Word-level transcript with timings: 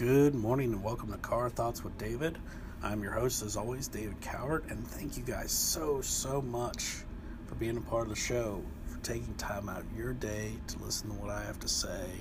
Good 0.00 0.34
morning 0.34 0.72
and 0.72 0.82
welcome 0.82 1.12
to 1.12 1.18
Car 1.18 1.50
Thoughts 1.50 1.84
with 1.84 1.98
David. 1.98 2.38
I'm 2.82 3.02
your 3.02 3.12
host, 3.12 3.42
as 3.42 3.54
always, 3.54 3.86
David 3.86 4.18
Cowart, 4.22 4.70
and 4.70 4.82
thank 4.88 5.18
you 5.18 5.22
guys 5.22 5.52
so, 5.52 6.00
so 6.00 6.40
much 6.40 7.02
for 7.44 7.54
being 7.56 7.76
a 7.76 7.82
part 7.82 8.04
of 8.04 8.08
the 8.08 8.16
show, 8.16 8.62
for 8.86 8.96
taking 9.00 9.34
time 9.34 9.68
out 9.68 9.80
of 9.80 9.94
your 9.94 10.14
day 10.14 10.52
to 10.68 10.78
listen 10.78 11.10
to 11.10 11.16
what 11.16 11.28
I 11.28 11.44
have 11.44 11.60
to 11.60 11.68
say. 11.68 12.12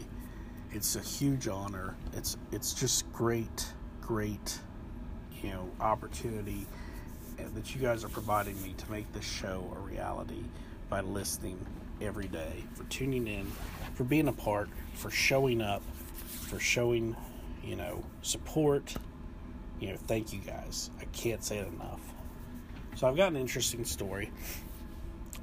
It's 0.73 0.97
a 0.97 1.00
huge 1.00 1.47
honor. 1.47 1.96
It's 2.12 2.36
it's 2.52 2.73
just 2.73 3.10
great, 3.13 3.72
great, 4.02 4.60
you 5.42 5.52
know, 5.52 5.70
opportunity 5.80 6.68
uh, 7.40 7.44
that 7.56 7.74
you 7.74 7.80
guys 7.80 8.04
are 8.04 8.10
providing 8.10 8.62
me 8.62 8.74
to 8.78 8.92
make 8.92 9.10
this 9.14 9.24
show 9.24 9.74
a 9.74 9.80
reality 9.80 10.44
by 10.90 11.00
listening 11.00 11.66
every 12.02 12.28
day, 12.28 12.66
for 12.74 12.84
tuning 12.90 13.26
in, 13.26 13.50
for 13.94 14.04
being 14.04 14.28
a 14.28 14.34
part, 14.34 14.68
for 14.96 15.10
showing 15.10 15.62
up, 15.62 15.82
for 16.26 16.59
showing 16.59 17.16
you 17.63 17.76
know, 17.76 18.03
support. 18.21 18.94
You 19.80 19.90
know, 19.90 19.95
thank 20.08 20.34
you 20.34 20.40
guys. 20.40 20.90
I 21.00 21.05
can't 21.05 21.44
say 21.44 21.58
it 21.58 21.67
enough. 21.67 22.02
So 22.95 23.08
I've 23.08 23.16
got 23.16 23.30
an 23.31 23.38
interesting 23.38 23.86
story. 23.86 24.31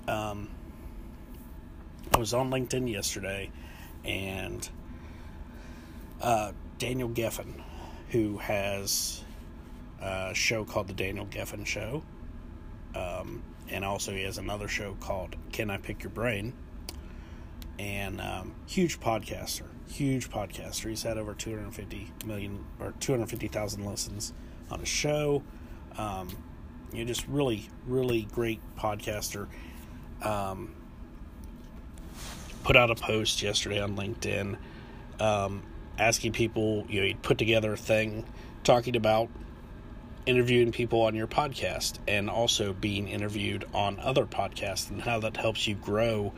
Um, 0.08 0.48
I 2.14 2.18
was 2.18 2.34
on 2.34 2.50
LinkedIn 2.50 2.90
yesterday, 2.90 3.50
and 4.04 4.68
uh, 6.20 6.52
Daniel 6.78 7.08
Geffen, 7.08 7.62
who 8.10 8.38
has 8.38 9.22
a 10.00 10.34
show 10.34 10.64
called 10.64 10.88
The 10.88 10.94
Daniel 10.94 11.26
Geffen 11.26 11.66
Show, 11.66 12.02
um, 12.94 13.42
and 13.68 13.84
also 13.84 14.12
he 14.12 14.22
has 14.22 14.38
another 14.38 14.68
show 14.68 14.94
called 15.00 15.34
Can 15.52 15.70
I 15.70 15.78
Pick 15.78 16.02
Your 16.02 16.10
Brain? 16.10 16.52
And 17.78 18.20
um, 18.20 18.54
huge 18.66 19.00
podcaster 19.00 19.66
huge 19.88 20.30
podcaster. 20.30 20.88
He's 20.88 21.02
had 21.02 21.18
over 21.18 21.34
250 21.34 22.12
million 22.24 22.64
or 22.80 22.92
250,000 23.00 23.84
listens 23.84 24.32
on 24.70 24.80
his 24.80 24.88
show. 24.88 25.42
Um, 25.96 26.28
you 26.92 27.00
know, 27.00 27.04
just 27.04 27.26
really, 27.28 27.68
really 27.86 28.22
great 28.32 28.60
podcaster. 28.76 29.48
Um, 30.22 30.74
put 32.64 32.76
out 32.76 32.90
a 32.90 32.94
post 32.94 33.42
yesterday 33.42 33.80
on 33.80 33.96
LinkedIn 33.96 34.56
um, 35.20 35.62
asking 35.98 36.32
people, 36.32 36.86
you 36.88 37.00
know, 37.00 37.06
he'd 37.06 37.22
put 37.22 37.38
together 37.38 37.72
a 37.72 37.76
thing 37.76 38.24
talking 38.64 38.96
about 38.96 39.28
interviewing 40.26 40.72
people 40.72 41.02
on 41.02 41.14
your 41.14 41.28
podcast 41.28 41.98
and 42.08 42.28
also 42.28 42.72
being 42.72 43.08
interviewed 43.08 43.64
on 43.72 44.00
other 44.00 44.26
podcasts 44.26 44.90
and 44.90 45.00
how 45.02 45.20
that 45.20 45.36
helps 45.36 45.68
you 45.68 45.74
grow 45.76 46.32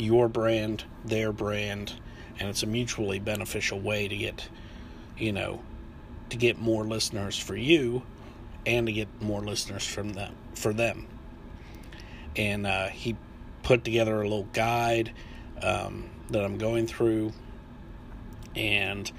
your 0.00 0.28
brand, 0.28 0.84
their 1.04 1.32
brand, 1.32 1.94
and 2.38 2.48
it's 2.48 2.62
a 2.62 2.66
mutually 2.66 3.18
beneficial 3.18 3.80
way 3.80 4.08
to 4.08 4.16
get 4.16 4.48
you 5.16 5.32
know 5.32 5.62
to 6.30 6.36
get 6.36 6.58
more 6.58 6.84
listeners 6.84 7.38
for 7.38 7.56
you 7.56 8.02
and 8.66 8.86
to 8.86 8.92
get 8.92 9.08
more 9.22 9.40
listeners 9.40 9.86
from 9.86 10.12
them 10.12 10.34
for 10.54 10.72
them. 10.72 11.06
And 12.34 12.66
uh, 12.66 12.88
he 12.88 13.16
put 13.62 13.84
together 13.84 14.20
a 14.20 14.22
little 14.24 14.48
guide 14.52 15.12
um, 15.62 16.10
that 16.30 16.44
i'm 16.44 16.58
going 16.58 16.86
through. 16.86 17.32
And 18.54 19.10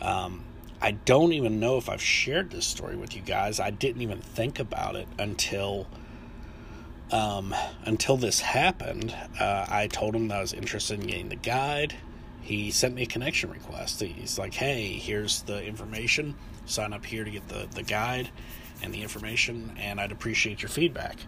um, 0.00 0.44
i 0.80 0.92
don't 0.92 1.32
even 1.32 1.58
know 1.58 1.78
if 1.78 1.88
i've 1.88 2.02
shared 2.02 2.50
this 2.50 2.66
story 2.66 2.96
with 2.96 3.14
you 3.14 3.22
guys. 3.22 3.60
I 3.60 3.70
didn't 3.70 4.02
even 4.02 4.20
think 4.20 4.58
about 4.58 4.96
it 4.96 5.08
until 5.18 5.86
um, 7.12 7.54
until 7.84 8.16
this 8.16 8.40
happened 8.40 9.14
uh, 9.40 9.66
i 9.68 9.86
told 9.86 10.14
him 10.14 10.28
that 10.28 10.38
i 10.38 10.40
was 10.40 10.52
interested 10.52 11.00
in 11.00 11.06
getting 11.06 11.28
the 11.28 11.36
guide 11.36 11.94
he 12.46 12.70
sent 12.70 12.94
me 12.94 13.02
a 13.02 13.06
connection 13.06 13.50
request. 13.50 14.00
He's 14.00 14.38
like, 14.38 14.54
hey, 14.54 14.92
here's 14.92 15.42
the 15.42 15.64
information. 15.64 16.36
Sign 16.64 16.92
up 16.92 17.04
here 17.04 17.24
to 17.24 17.30
get 17.30 17.48
the, 17.48 17.66
the 17.74 17.82
guide 17.82 18.30
and 18.82 18.94
the 18.94 19.02
information, 19.02 19.74
and 19.80 20.00
I'd 20.00 20.12
appreciate 20.12 20.62
your 20.62 20.68
feedback. 20.68 21.18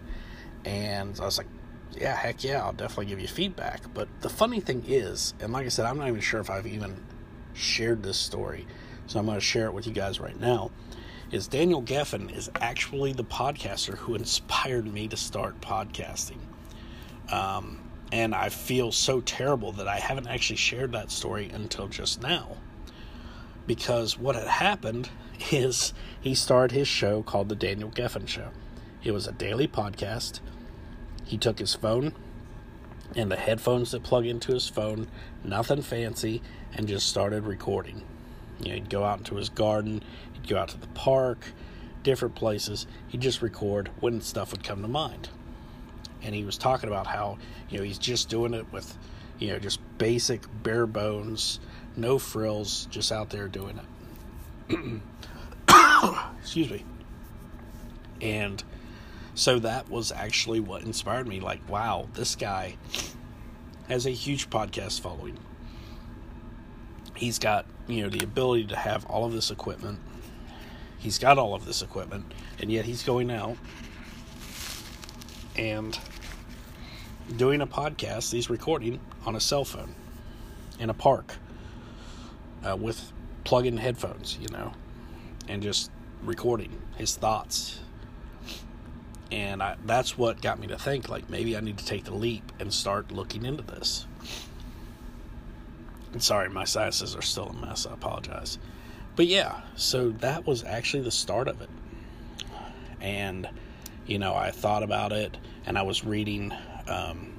And 0.65 1.19
I 1.21 1.25
was 1.25 1.37
like, 1.37 1.49
yeah, 1.97 2.15
heck 2.15 2.45
yeah, 2.45 2.63
I'll 2.63 2.73
definitely 2.73 3.07
give 3.07 3.19
you 3.19 3.27
feedback. 3.27 3.93
But 3.93 4.07
the 4.21 4.29
funny 4.29 4.61
thing 4.61 4.85
is, 4.87 5.35
and 5.41 5.53
like 5.53 5.67
I 5.67 5.71
said, 5.71 5.87
I'm 5.87 5.99
not 5.99 6.07
even 6.07 6.21
sure 6.21 6.39
if 6.39 6.51
I've 6.51 6.69
even 6.69 7.05
shared 7.53 8.05
this 8.05 8.17
story, 8.17 8.65
so 9.09 9.19
I'm 9.19 9.27
going 9.27 9.39
to 9.39 9.45
share 9.45 9.67
it 9.67 9.75
with 9.75 9.89
you 9.89 9.93
guys 9.93 10.21
right 10.21 10.39
now. 10.39 10.71
Is 11.31 11.47
Daniel 11.47 11.83
Geffen 11.83 12.35
is 12.35 12.51
actually 12.59 13.13
the 13.13 13.25
podcaster 13.25 13.99
who 13.99 14.15
inspired 14.15 14.91
me 14.91 15.09
to 15.09 15.17
start 15.19 15.61
podcasting. 15.61 16.39
Um, 17.31 17.81
and 18.11 18.35
I 18.35 18.49
feel 18.49 18.93
so 18.93 19.21
terrible 19.21 19.73
that 19.73 19.87
I 19.87 19.99
haven't 19.99 20.27
actually 20.27 20.57
shared 20.57 20.93
that 20.93 21.11
story 21.11 21.51
until 21.53 21.87
just 21.87 22.23
now. 22.23 22.57
Because 23.67 24.19
what 24.19 24.37
had 24.37 24.47
happened 24.47 25.11
is 25.53 25.93
he 26.19 26.35
started 26.35 26.75
his 26.75 26.89
show 26.89 27.23
called 27.23 27.51
The 27.51 27.55
Daniel 27.55 27.91
Geffen 27.91 28.27
Show. 28.27 28.49
It 29.05 29.13
was 29.13 29.27
a 29.27 29.33
daily 29.33 29.69
podcast. 29.69 30.41
He 31.27 31.37
took 31.37 31.59
his 31.59 31.75
phone 31.75 32.15
and 33.15 33.31
the 33.31 33.37
headphones 33.37 33.91
that 33.91 34.03
plug 34.03 34.25
into 34.25 34.55
his 34.55 34.67
phone, 34.67 35.09
nothing 35.45 35.83
fancy, 35.83 36.41
and 36.73 36.89
just 36.89 37.07
started 37.07 37.45
recording. 37.45 38.03
You 38.61 38.69
know, 38.69 38.75
he'd 38.75 38.91
go 38.91 39.05
out 39.05 39.19
into 39.19 39.37
his 39.37 39.49
garden, 39.49 40.03
he'd 40.41 40.49
go 40.49 40.59
out 40.59 40.69
to 40.69 40.79
the 40.79 40.87
park, 40.89 41.45
different 42.03 42.35
places. 42.35 42.87
He'd 43.09 43.21
just 43.21 43.43
record 43.43 43.91
when 44.01 44.21
stuff 44.21 44.53
would 44.53 44.65
come 44.65 44.83
to 44.83 44.89
mind. 44.89 45.29
And 46.23 46.35
he 46.35 46.45
was 46.45 46.59
talking 46.59 46.89
about 46.89 47.07
how 47.07 47.39
you 47.69 47.79
know 47.79 47.85
he's 47.85 47.99
just 47.99 48.29
doing 48.29 48.55
it 48.55 48.67
with 48.73 48.97
you 49.39 49.49
know 49.49 49.59
just 49.59 49.81
basic 49.99 50.43
bare 50.63 50.87
bones 50.87 51.61
no 51.97 52.19
frills 52.19 52.87
just 52.87 53.13
out 53.13 53.31
there 53.31 53.49
doing 53.49 53.79
it. 54.69 55.01
Excuse 56.41 56.71
me. 56.71 56.85
And 58.21 58.63
so 59.35 59.59
that 59.61 59.89
was 59.89 60.11
actually 60.11 60.61
what 60.61 60.83
inspired 60.83 61.29
me 61.29 61.39
like 61.39 61.61
wow 61.69 62.09
this 62.15 62.35
guy 62.35 62.77
has 63.89 64.07
a 64.07 64.11
huge 64.11 64.51
podcast 64.51 65.01
following. 65.01 65.39
He's 67.15 67.39
got 67.39 67.67
you 67.87 68.03
know 68.03 68.09
the 68.09 68.25
ability 68.25 68.67
to 68.69 68.77
have 68.77 69.05
all 69.07 69.25
of 69.25 69.33
this 69.33 69.51
equipment 69.51 70.01
he's 70.99 71.19
got 71.19 71.39
all 71.39 71.55
of 71.55 71.65
this 71.65 71.83
equipment 71.83 72.33
and 72.61 72.71
yet 72.71 72.85
he's 72.85 73.03
going 73.03 73.31
out 73.31 73.57
and 75.57 75.99
doing 77.37 77.61
a 77.61 77.67
podcast, 77.67 78.33
he's 78.33 78.49
recording 78.49 79.01
on 79.27 79.37
a 79.37 79.41
cell 79.41 79.65
phone 79.65 79.95
in 80.79 80.91
a 80.91 80.95
park 80.95 81.37
uh, 82.65 82.77
with 82.77 83.13
plug 83.45 83.67
in 83.67 83.77
headphones, 83.77 84.39
you 84.41 84.49
know, 84.49 84.73
and 85.49 85.63
just 85.63 85.91
recording 86.23 86.81
his 86.97 87.17
thoughts. 87.17 87.81
And 89.31 89.63
I, 89.63 89.77
that's 89.85 90.17
what 90.17 90.41
got 90.41 90.59
me 90.59 90.69
to 90.69 90.79
think 90.79 91.09
like 91.09 91.29
maybe 91.29 91.57
I 91.57 91.61
need 91.61 91.79
to 91.79 91.85
take 91.85 92.05
the 92.05 92.15
leap 92.15 92.51
and 92.59 92.73
start 92.73 93.13
looking 93.13 93.45
into 93.45 93.63
this. 93.63 94.07
And 96.13 96.23
sorry, 96.23 96.49
my 96.49 96.65
sinuses 96.65 97.15
are 97.15 97.23
still 97.23 97.49
a 97.49 97.53
mess. 97.53 97.87
I 97.87 97.93
apologize. 97.93 98.59
But 99.19 99.27
yeah, 99.27 99.63
so 99.75 100.11
that 100.21 100.47
was 100.47 100.63
actually 100.63 101.03
the 101.03 101.11
start 101.11 101.49
of 101.49 101.61
it. 101.61 101.69
And 103.01 103.49
you 104.07 104.17
know, 104.17 104.33
I 104.33 104.53
thought 104.53 104.85
about 104.85 105.11
it 105.11 105.37
and 105.67 105.77
I 105.77 105.83
was 105.83 106.05
reading 106.05 106.55
um, 106.87 107.33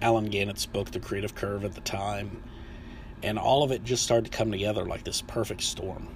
Allen 0.00 0.30
Gannett's 0.30 0.64
book, 0.64 0.90
The 0.90 0.98
Creative 0.98 1.34
Curve, 1.34 1.66
at 1.66 1.74
the 1.74 1.82
time, 1.82 2.42
and 3.22 3.38
all 3.38 3.62
of 3.62 3.70
it 3.70 3.84
just 3.84 4.02
started 4.02 4.32
to 4.32 4.38
come 4.38 4.50
together 4.50 4.86
like 4.86 5.04
this 5.04 5.20
perfect 5.20 5.60
storm. 5.60 6.08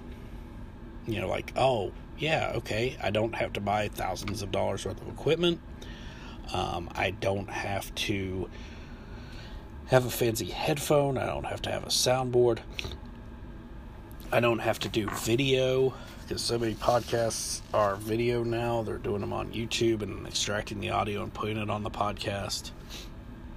You 1.05 1.21
know, 1.21 1.27
like, 1.29 1.53
oh, 1.55 1.91
yeah, 2.17 2.53
okay, 2.55 2.97
I 2.99 3.11
don't 3.11 3.35
have 3.35 3.53
to 3.53 3.61
buy 3.61 3.89
thousands 3.89 4.41
of 4.41 4.51
dollars 4.51 4.87
worth 4.87 4.99
of 4.99 5.07
equipment. 5.07 5.61
Um, 6.51 6.89
I 6.95 7.11
don't 7.11 7.51
have 7.51 7.93
to 7.93 8.49
have 9.85 10.07
a 10.07 10.09
fancy 10.09 10.45
headphone. 10.45 11.19
I 11.19 11.27
don't 11.27 11.45
have 11.45 11.61
to 11.61 11.71
have 11.71 11.83
a 11.83 11.89
soundboard. 11.89 12.57
I 14.31 14.39
don't 14.39 14.59
have 14.59 14.79
to 14.79 14.89
do 14.89 15.07
video 15.09 15.93
because 16.21 16.41
so 16.41 16.57
many 16.57 16.73
podcasts 16.73 17.61
are 17.73 17.95
video 17.95 18.43
now. 18.43 18.81
They're 18.81 18.97
doing 18.97 19.21
them 19.21 19.31
on 19.31 19.51
YouTube 19.53 20.01
and 20.01 20.25
extracting 20.25 20.79
the 20.79 20.89
audio 20.89 21.21
and 21.21 21.33
putting 21.33 21.57
it 21.57 21.69
on 21.69 21.83
the 21.83 21.91
podcast. 21.91 22.71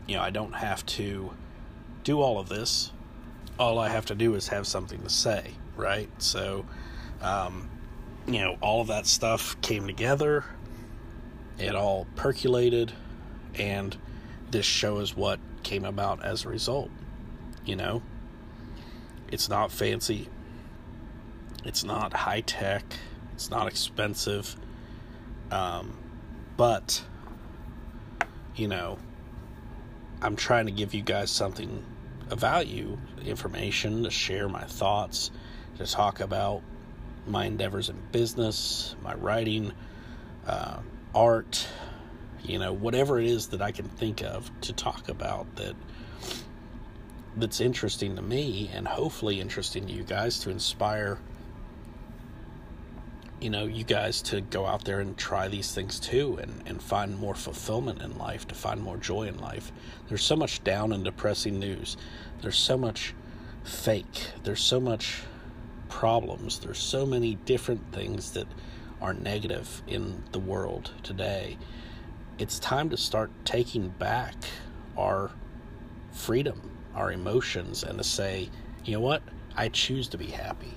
You 0.06 0.16
know, 0.16 0.22
I 0.22 0.30
don't 0.30 0.52
have 0.52 0.84
to 0.86 1.30
do 2.04 2.20
all 2.20 2.38
of 2.38 2.48
this. 2.48 2.92
All 3.58 3.78
I 3.78 3.88
have 3.88 4.06
to 4.06 4.14
do 4.14 4.34
is 4.34 4.48
have 4.48 4.66
something 4.66 5.02
to 5.02 5.08
say, 5.08 5.52
right? 5.76 6.10
So, 6.18 6.66
um, 7.22 7.70
you 8.26 8.38
know, 8.38 8.58
all 8.60 8.82
of 8.82 8.88
that 8.88 9.06
stuff 9.06 9.58
came 9.62 9.86
together. 9.86 10.44
It 11.58 11.74
all 11.74 12.06
percolated, 12.14 12.92
and 13.54 13.96
this 14.50 14.66
show 14.66 14.98
is 14.98 15.16
what 15.16 15.40
came 15.62 15.84
about 15.84 16.22
as 16.22 16.44
a 16.44 16.48
result. 16.48 16.90
You 17.64 17.76
know, 17.76 18.02
it's 19.32 19.48
not 19.48 19.72
fancy 19.72 20.28
it's 21.64 21.84
not 21.84 22.12
high 22.12 22.40
tech. 22.42 22.84
It's 23.34 23.50
not 23.50 23.66
expensive. 23.68 24.56
Um, 25.50 25.96
but, 26.56 27.02
you 28.56 28.68
know, 28.68 28.98
I'm 30.20 30.36
trying 30.36 30.66
to 30.66 30.72
give 30.72 30.94
you 30.94 31.02
guys 31.02 31.30
something 31.30 31.84
of 32.30 32.40
value, 32.40 32.98
information 33.24 34.02
to 34.04 34.10
share 34.10 34.48
my 34.48 34.64
thoughts, 34.64 35.30
to 35.78 35.86
talk 35.86 36.20
about 36.20 36.62
my 37.26 37.46
endeavors 37.46 37.88
in 37.88 37.96
business, 38.12 38.96
my 39.02 39.14
writing, 39.14 39.72
uh, 40.46 40.78
art, 41.14 41.66
you 42.42 42.58
know, 42.58 42.72
whatever 42.72 43.18
it 43.18 43.26
is 43.26 43.48
that 43.48 43.62
I 43.62 43.72
can 43.72 43.86
think 43.86 44.22
of 44.22 44.50
to 44.62 44.72
talk 44.72 45.08
about 45.08 45.54
that 45.56 45.74
that's 47.36 47.60
interesting 47.60 48.16
to 48.16 48.22
me 48.22 48.70
and 48.74 48.88
hopefully 48.88 49.40
interesting 49.40 49.86
to 49.86 49.92
you 49.92 50.02
guys 50.02 50.40
to 50.40 50.50
inspire 50.50 51.18
you 53.40 53.50
know 53.50 53.64
you 53.64 53.84
guys 53.84 54.22
to 54.22 54.40
go 54.40 54.66
out 54.66 54.84
there 54.84 55.00
and 55.00 55.16
try 55.16 55.48
these 55.48 55.72
things 55.72 56.00
too 56.00 56.38
and, 56.40 56.62
and 56.66 56.82
find 56.82 57.18
more 57.18 57.34
fulfillment 57.34 58.02
in 58.02 58.18
life 58.18 58.48
to 58.48 58.54
find 58.54 58.82
more 58.82 58.96
joy 58.96 59.24
in 59.24 59.38
life. 59.38 59.72
There's 60.08 60.22
so 60.22 60.36
much 60.36 60.62
down 60.64 60.92
and 60.92 61.04
depressing 61.04 61.58
news. 61.58 61.96
There's 62.42 62.58
so 62.58 62.76
much 62.76 63.14
fake. 63.64 64.30
There's 64.44 64.62
so 64.62 64.80
much 64.80 65.22
problems. 65.88 66.58
There's 66.58 66.78
so 66.78 67.06
many 67.06 67.36
different 67.36 67.92
things 67.92 68.32
that 68.32 68.46
are 69.00 69.14
negative 69.14 69.82
in 69.86 70.24
the 70.32 70.38
world 70.38 70.92
today. 71.02 71.56
It's 72.38 72.58
time 72.58 72.90
to 72.90 72.96
start 72.96 73.30
taking 73.44 73.88
back 73.90 74.34
our 74.96 75.30
freedom 76.12 76.78
our 76.98 77.12
emotions 77.12 77.84
and 77.84 77.96
to 77.96 78.04
say, 78.04 78.50
you 78.84 78.92
know 78.92 79.00
what? 79.00 79.22
I 79.56 79.68
choose 79.68 80.08
to 80.08 80.18
be 80.18 80.26
happy. 80.26 80.74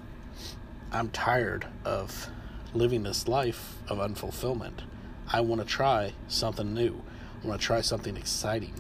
I'm 0.92 1.10
tired 1.10 1.66
of 1.84 2.30
living 2.74 3.04
this 3.04 3.28
life 3.28 3.76
of 3.88 3.98
unfulfillment. 3.98 4.82
I 5.32 5.42
want 5.42 5.62
to 5.62 5.68
try 5.68 6.14
something 6.28 6.74
new. 6.74 7.02
I 7.44 7.48
want 7.48 7.62
to 7.62 7.66
try 7.66 7.82
something 7.82 8.18
exciting. 8.18 8.74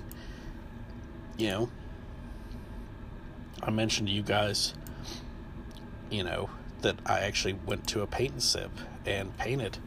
You 1.37 1.47
know, 1.47 1.69
I 3.61 3.71
mentioned 3.71 4.07
to 4.07 4.13
you 4.13 4.21
guys, 4.21 4.73
you 6.09 6.23
know, 6.23 6.49
that 6.81 6.95
I 7.05 7.19
actually 7.19 7.53
went 7.65 7.87
to 7.89 8.01
a 8.01 8.07
paint 8.07 8.33
and 8.33 8.43
sip 8.43 8.71
and 9.05 9.35
painted. 9.37 9.77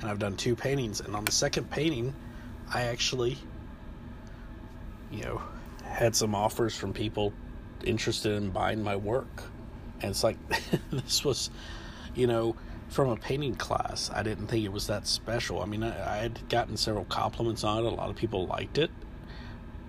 And 0.00 0.10
I've 0.10 0.18
done 0.18 0.36
two 0.36 0.56
paintings. 0.56 1.00
And 1.00 1.14
on 1.14 1.24
the 1.24 1.32
second 1.32 1.70
painting, 1.70 2.14
I 2.72 2.82
actually, 2.82 3.38
you 5.10 5.24
know, 5.24 5.42
had 5.84 6.14
some 6.16 6.34
offers 6.34 6.76
from 6.76 6.92
people 6.92 7.32
interested 7.84 8.32
in 8.32 8.50
buying 8.50 8.82
my 8.82 8.96
work. 8.96 9.44
And 10.00 10.10
it's 10.10 10.24
like, 10.24 10.36
this 10.90 11.24
was, 11.24 11.50
you 12.14 12.26
know, 12.26 12.56
from 12.92 13.08
a 13.08 13.16
painting 13.16 13.54
class. 13.54 14.10
I 14.14 14.22
didn't 14.22 14.48
think 14.48 14.64
it 14.64 14.72
was 14.72 14.86
that 14.86 15.06
special. 15.06 15.62
I 15.62 15.64
mean, 15.64 15.82
I, 15.82 16.18
I 16.18 16.18
had 16.18 16.48
gotten 16.48 16.76
several 16.76 17.06
compliments 17.06 17.64
on 17.64 17.84
it. 17.84 17.86
A 17.86 17.94
lot 17.94 18.10
of 18.10 18.16
people 18.16 18.46
liked 18.46 18.76
it 18.76 18.90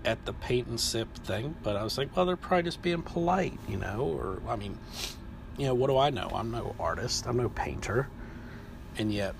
at 0.05 0.25
the 0.25 0.33
paint 0.33 0.67
and 0.67 0.79
sip 0.79 1.13
thing, 1.17 1.55
but 1.63 1.75
I 1.75 1.83
was 1.83 1.97
like, 1.97 2.15
well, 2.15 2.25
they're 2.25 2.35
probably 2.37 2.63
just 2.63 2.81
being 2.81 3.01
polite, 3.01 3.59
you 3.67 3.77
know? 3.77 4.01
Or, 4.01 4.41
I 4.47 4.55
mean, 4.55 4.77
you 5.57 5.65
know, 5.65 5.73
what 5.73 5.87
do 5.87 5.97
I 5.97 6.09
know? 6.09 6.29
I'm 6.33 6.51
no 6.51 6.75
artist, 6.79 7.27
I'm 7.27 7.37
no 7.37 7.49
painter. 7.49 8.07
And 8.97 9.11
yet, 9.11 9.35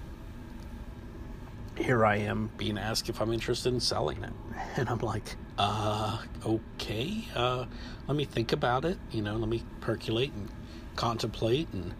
here 1.77 2.06
I 2.06 2.18
am 2.18 2.51
being 2.57 2.77
asked 2.77 3.10
if 3.10 3.21
I'm 3.21 3.31
interested 3.31 3.74
in 3.74 3.80
selling 3.80 4.24
it. 4.24 4.33
And 4.75 4.89
I'm 4.89 5.00
like, 5.00 5.36
uh, 5.57 6.19
okay, 6.45 7.25
uh, 7.36 7.65
let 8.07 8.18
me 8.18 8.25
think 8.25 8.51
about 8.51 8.86
it, 8.86 8.98
you 9.12 9.21
know, 9.21 9.36
let 9.36 9.48
me 9.48 9.63
percolate 9.81 10.33
and 10.33 10.50
contemplate. 10.95 11.68
And 11.74 11.94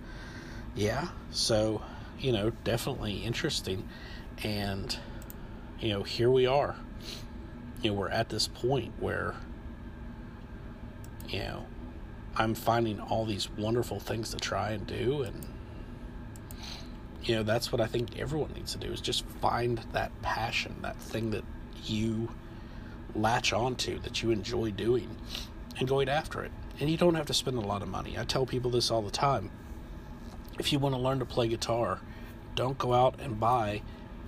yeah, 0.76 1.10
so, 1.32 1.82
you 2.20 2.32
know, 2.32 2.52
definitely 2.64 3.24
interesting. 3.24 3.88
And, 4.44 4.98
you 5.80 5.90
know, 5.90 6.04
here 6.04 6.30
we 6.30 6.46
are. 6.46 6.76
You 7.82 7.92
know, 7.92 7.98
we're 7.98 8.10
at 8.10 8.30
this 8.30 8.48
point 8.48 8.94
where, 9.00 9.36
you 11.30 11.40
know, 11.40 11.66
I'm 12.36 12.56
finding 12.56 13.00
all 13.00 13.26
these 13.26 13.50
wonderful 13.52 14.00
things 14.00 14.32
to 14.32 14.38
try 14.38 14.72
and 14.72 14.88
do 14.88 15.22
and 15.24 15.46
you 17.24 17.36
know 17.36 17.44
that's 17.44 17.72
what 17.72 17.80
i 17.80 17.86
think 17.86 18.20
everyone 18.20 18.52
needs 18.54 18.74
to 18.74 18.78
do 18.78 18.92
is 18.92 19.00
just 19.00 19.26
find 19.42 19.80
that 19.94 20.12
passion 20.22 20.76
that 20.82 20.98
thing 20.98 21.32
that 21.32 21.44
you 21.86 22.30
latch 23.16 23.54
onto 23.54 24.00
that 24.00 24.22
you 24.22 24.32
enjoy 24.32 24.72
doing 24.72 25.16
and 25.80 25.88
going 25.88 26.10
after 26.10 26.44
it 26.44 26.52
and 26.80 26.90
you 26.90 26.98
don't 26.98 27.16
have 27.16 27.26
to 27.26 27.34
spend 27.34 27.58
a 27.58 27.62
lot 27.62 27.82
of 27.82 27.88
money 27.88 28.18
i 28.18 28.24
tell 28.24 28.46
people 28.46 28.72
this 28.72 28.92
all 28.92 29.02
the 29.02 29.12
time 29.12 29.50
if 30.60 30.72
you 30.72 30.80
want 30.80 30.96
to 30.96 31.00
learn 31.00 31.20
to 31.20 31.26
play 31.26 31.48
guitar 31.48 32.00
don't 32.56 32.78
go 32.78 32.94
out 32.94 33.16
and 33.20 33.40
buy 33.40 33.82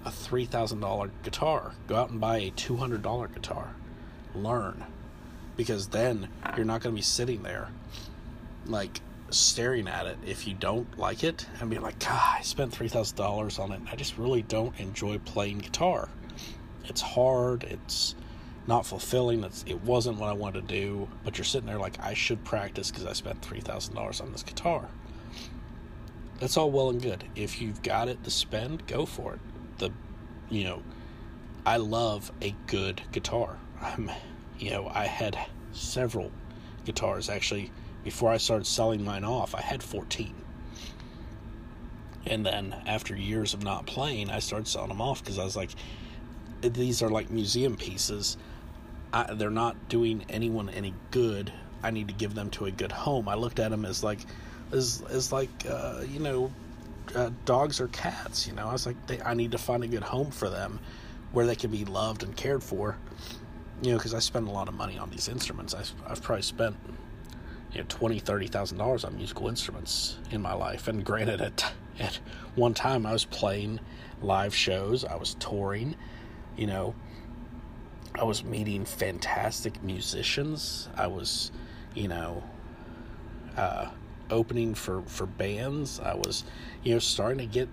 a 0.06 0.10
$3000 0.10 1.10
guitar 1.24 1.74
go 1.88 1.96
out 1.96 2.10
and 2.10 2.20
buy 2.20 2.38
a 2.38 2.52
$200 2.52 3.34
guitar 3.34 3.76
learn 4.34 4.84
because 5.56 5.88
then 5.88 6.28
you're 6.56 6.66
not 6.66 6.82
going 6.82 6.94
to 6.94 6.98
be 6.98 7.02
sitting 7.02 7.44
there 7.44 7.70
like 8.66 9.02
staring 9.30 9.88
at 9.88 10.06
it 10.06 10.18
if 10.26 10.48
you 10.48 10.54
don't 10.54 10.98
like 10.98 11.24
it 11.24 11.48
and 11.60 11.70
be 11.70 11.78
like, 11.80 12.00
God, 12.00 12.38
I 12.40 12.42
spent 12.42 12.72
$3,000 12.72 13.60
on 13.60 13.72
it. 13.72 13.82
I 13.92 13.96
just 13.96 14.18
really 14.18 14.42
don't 14.44 14.78
enjoy 14.80 15.18
playing 15.20 15.60
guitar. 15.60 16.10
It's 16.86 17.02
hard. 17.02 17.64
It's 17.64 18.16
not 18.68 18.86
fulfilling. 18.86 19.44
It's, 19.44 19.64
it 19.68 19.84
wasn't 19.84 20.18
what 20.18 20.30
I 20.30 20.34
wanted 20.34 20.68
to 20.68 20.76
do. 20.76 21.08
But 21.24 21.38
you're 21.38 21.46
sitting 21.46 21.68
there 21.68 21.80
like, 21.80 22.00
I 22.00 22.14
should 22.14 22.44
practice 22.44 22.92
because 22.92 23.06
I 23.06 23.14
spent 23.14 23.42
$3,000 23.42 24.22
on 24.22 24.32
this 24.32 24.44
guitar. 24.44 24.88
That's 26.40 26.58
all 26.58 26.72
well 26.72 26.90
and 26.90 27.02
good. 27.02 27.24
If 27.36 27.62
you've 27.62 27.82
got 27.82 28.10
it 28.10 28.24
to 28.24 28.32
spend, 28.32 28.88
go 28.88 29.06
for 29.06 29.36
it. 29.36 29.40
The, 29.78 29.92
you 30.50 30.64
know, 30.66 30.84
I 31.66 31.78
love 31.78 32.32
a 32.42 32.56
good 32.68 33.02
guitar. 33.12 33.58
I'm, 33.82 34.12
you 34.60 34.72
know, 34.72 34.92
I 34.94 35.06
had 35.06 35.38
several 35.72 36.32
guitars 36.86 37.30
actually 37.30 37.72
before 38.06 38.32
I 38.32 38.38
started 38.38 38.68
selling 38.68 39.04
mine 39.04 39.26
off, 39.26 39.56
I 39.56 39.62
had 39.62 39.82
14. 39.82 40.34
And 42.28 42.46
then 42.46 42.76
after 42.86 43.16
years 43.16 43.56
of 43.56 43.64
not 43.64 43.88
playing, 43.88 44.30
I 44.30 44.40
started 44.40 44.68
selling 44.68 44.90
them 44.90 45.02
off 45.02 45.24
because 45.24 45.40
I 45.40 45.44
was 45.44 45.56
like, 45.56 45.72
these 46.62 47.02
are 47.02 47.10
like 47.10 47.32
museum 47.32 47.76
pieces. 47.76 48.38
I, 49.12 49.34
they're 49.34 49.50
not 49.50 49.90
doing 49.90 50.24
anyone 50.30 50.70
any 50.70 50.94
good. 51.10 51.52
I 51.82 51.90
need 51.90 52.08
to 52.08 52.14
give 52.14 52.36
them 52.36 52.52
to 52.52 52.66
a 52.66 52.72
good 52.72 52.92
home. 52.92 53.28
I 53.28 53.34
looked 53.34 53.60
at 53.60 53.72
them 53.72 53.86
as 53.86 54.04
like, 54.04 54.20
as 54.72 55.04
as 55.10 55.32
like, 55.32 55.50
uh, 55.70 56.04
you 56.08 56.20
know, 56.20 56.52
uh, 57.16 57.32
dogs 57.46 57.80
or 57.80 57.88
cats. 57.90 58.48
You 58.48 58.54
know, 58.54 58.68
I 58.68 58.74
was 58.74 58.86
like, 58.86 59.08
they, 59.08 59.22
I 59.22 59.34
need 59.34 59.52
to 59.52 59.58
find 59.58 59.84
a 59.84 59.88
good 59.88 60.04
home 60.04 60.32
for 60.32 60.50
them, 60.50 60.80
where 61.32 61.46
they 61.46 61.56
can 61.56 61.72
be 61.72 61.86
loved 61.86 62.24
and 62.24 62.36
cared 62.36 62.64
for. 62.64 62.98
You 63.82 63.92
know, 63.92 63.98
because 63.98 64.14
I 64.14 64.20
spend 64.20 64.48
a 64.48 64.52
lot 64.52 64.68
of 64.70 64.74
money 64.74 64.98
on 64.98 65.10
these 65.10 65.28
instruments. 65.28 65.74
I, 65.74 65.84
I've 66.10 66.22
probably 66.22 66.44
spent 66.44 66.76
you 67.74 67.80
know, 67.80 67.86
twenty, 67.90 68.20
thirty 68.20 68.48
thousand 68.48 68.78
dollars 68.78 69.04
on 69.04 69.16
musical 69.18 69.48
instruments 69.50 70.18
in 70.32 70.42
my 70.42 70.54
life. 70.54 70.88
And 70.88 71.04
granted, 71.04 71.42
at 71.42 71.74
at 72.00 72.20
one 72.56 72.74
time 72.74 73.06
I 73.06 73.14
was 73.14 73.26
playing 73.26 73.80
live 74.22 74.56
shows, 74.56 75.04
I 75.04 75.16
was 75.16 75.36
touring, 75.36 75.96
you 76.58 76.68
know, 76.68 76.96
I 78.20 78.24
was 78.24 78.44
meeting 78.44 78.86
fantastic 78.86 79.84
musicians. 79.84 80.88
I 80.96 81.08
was, 81.08 81.52
you 81.94 82.08
know, 82.08 82.44
uh, 83.58 83.90
opening 84.30 84.76
for 84.76 85.02
for 85.04 85.26
bands. 85.26 86.00
I 86.00 86.16
was, 86.16 86.44
you 86.84 86.94
know, 86.94 87.00
starting 87.00 87.40
to 87.40 87.46
get 87.46 87.70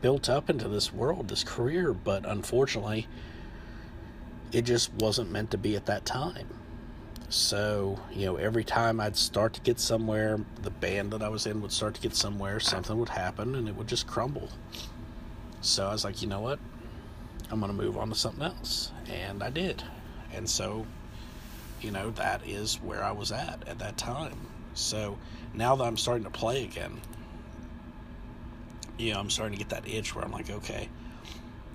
built 0.00 0.28
up 0.28 0.50
into 0.50 0.68
this 0.68 0.92
world, 0.92 1.28
this 1.28 1.44
career. 1.44 1.92
But 1.92 2.24
unfortunately, 2.26 3.06
it 4.52 4.62
just 4.62 4.92
wasn't 4.94 5.30
meant 5.30 5.50
to 5.52 5.58
be 5.58 5.76
at 5.76 5.86
that 5.86 6.04
time 6.04 6.48
so, 7.32 7.98
you 8.12 8.26
know, 8.26 8.36
every 8.36 8.62
time 8.62 9.00
I'd 9.00 9.16
start 9.16 9.54
to 9.54 9.60
get 9.62 9.80
somewhere, 9.80 10.38
the 10.60 10.70
band 10.70 11.12
that 11.12 11.22
I 11.22 11.30
was 11.30 11.46
in 11.46 11.62
would 11.62 11.72
start 11.72 11.94
to 11.94 12.00
get 12.00 12.14
somewhere, 12.14 12.60
something 12.60 12.98
would 12.98 13.08
happen 13.08 13.54
and 13.54 13.68
it 13.68 13.74
would 13.74 13.86
just 13.86 14.06
crumble. 14.06 14.50
So 15.62 15.86
I 15.86 15.92
was 15.92 16.04
like, 16.04 16.20
you 16.20 16.28
know 16.28 16.40
what? 16.40 16.58
I'm 17.50 17.60
going 17.60 17.74
to 17.74 17.82
move 17.82 17.96
on 17.96 18.10
to 18.10 18.14
something 18.14 18.42
else. 18.42 18.92
And 19.08 19.42
I 19.42 19.48
did. 19.48 19.82
And 20.34 20.48
so, 20.48 20.86
you 21.80 21.90
know, 21.90 22.10
that 22.10 22.46
is 22.46 22.76
where 22.82 23.02
I 23.02 23.12
was 23.12 23.32
at 23.32 23.66
at 23.66 23.78
that 23.78 23.96
time. 23.96 24.38
So 24.74 25.18
now 25.54 25.76
that 25.76 25.84
I'm 25.84 25.96
starting 25.96 26.24
to 26.24 26.30
play 26.30 26.64
again, 26.64 27.00
you 28.98 29.12
know, 29.12 29.20
I'm 29.20 29.30
starting 29.30 29.58
to 29.58 29.64
get 29.64 29.70
that 29.70 29.88
itch 29.88 30.14
where 30.14 30.24
I'm 30.24 30.32
like, 30.32 30.50
okay, 30.50 30.88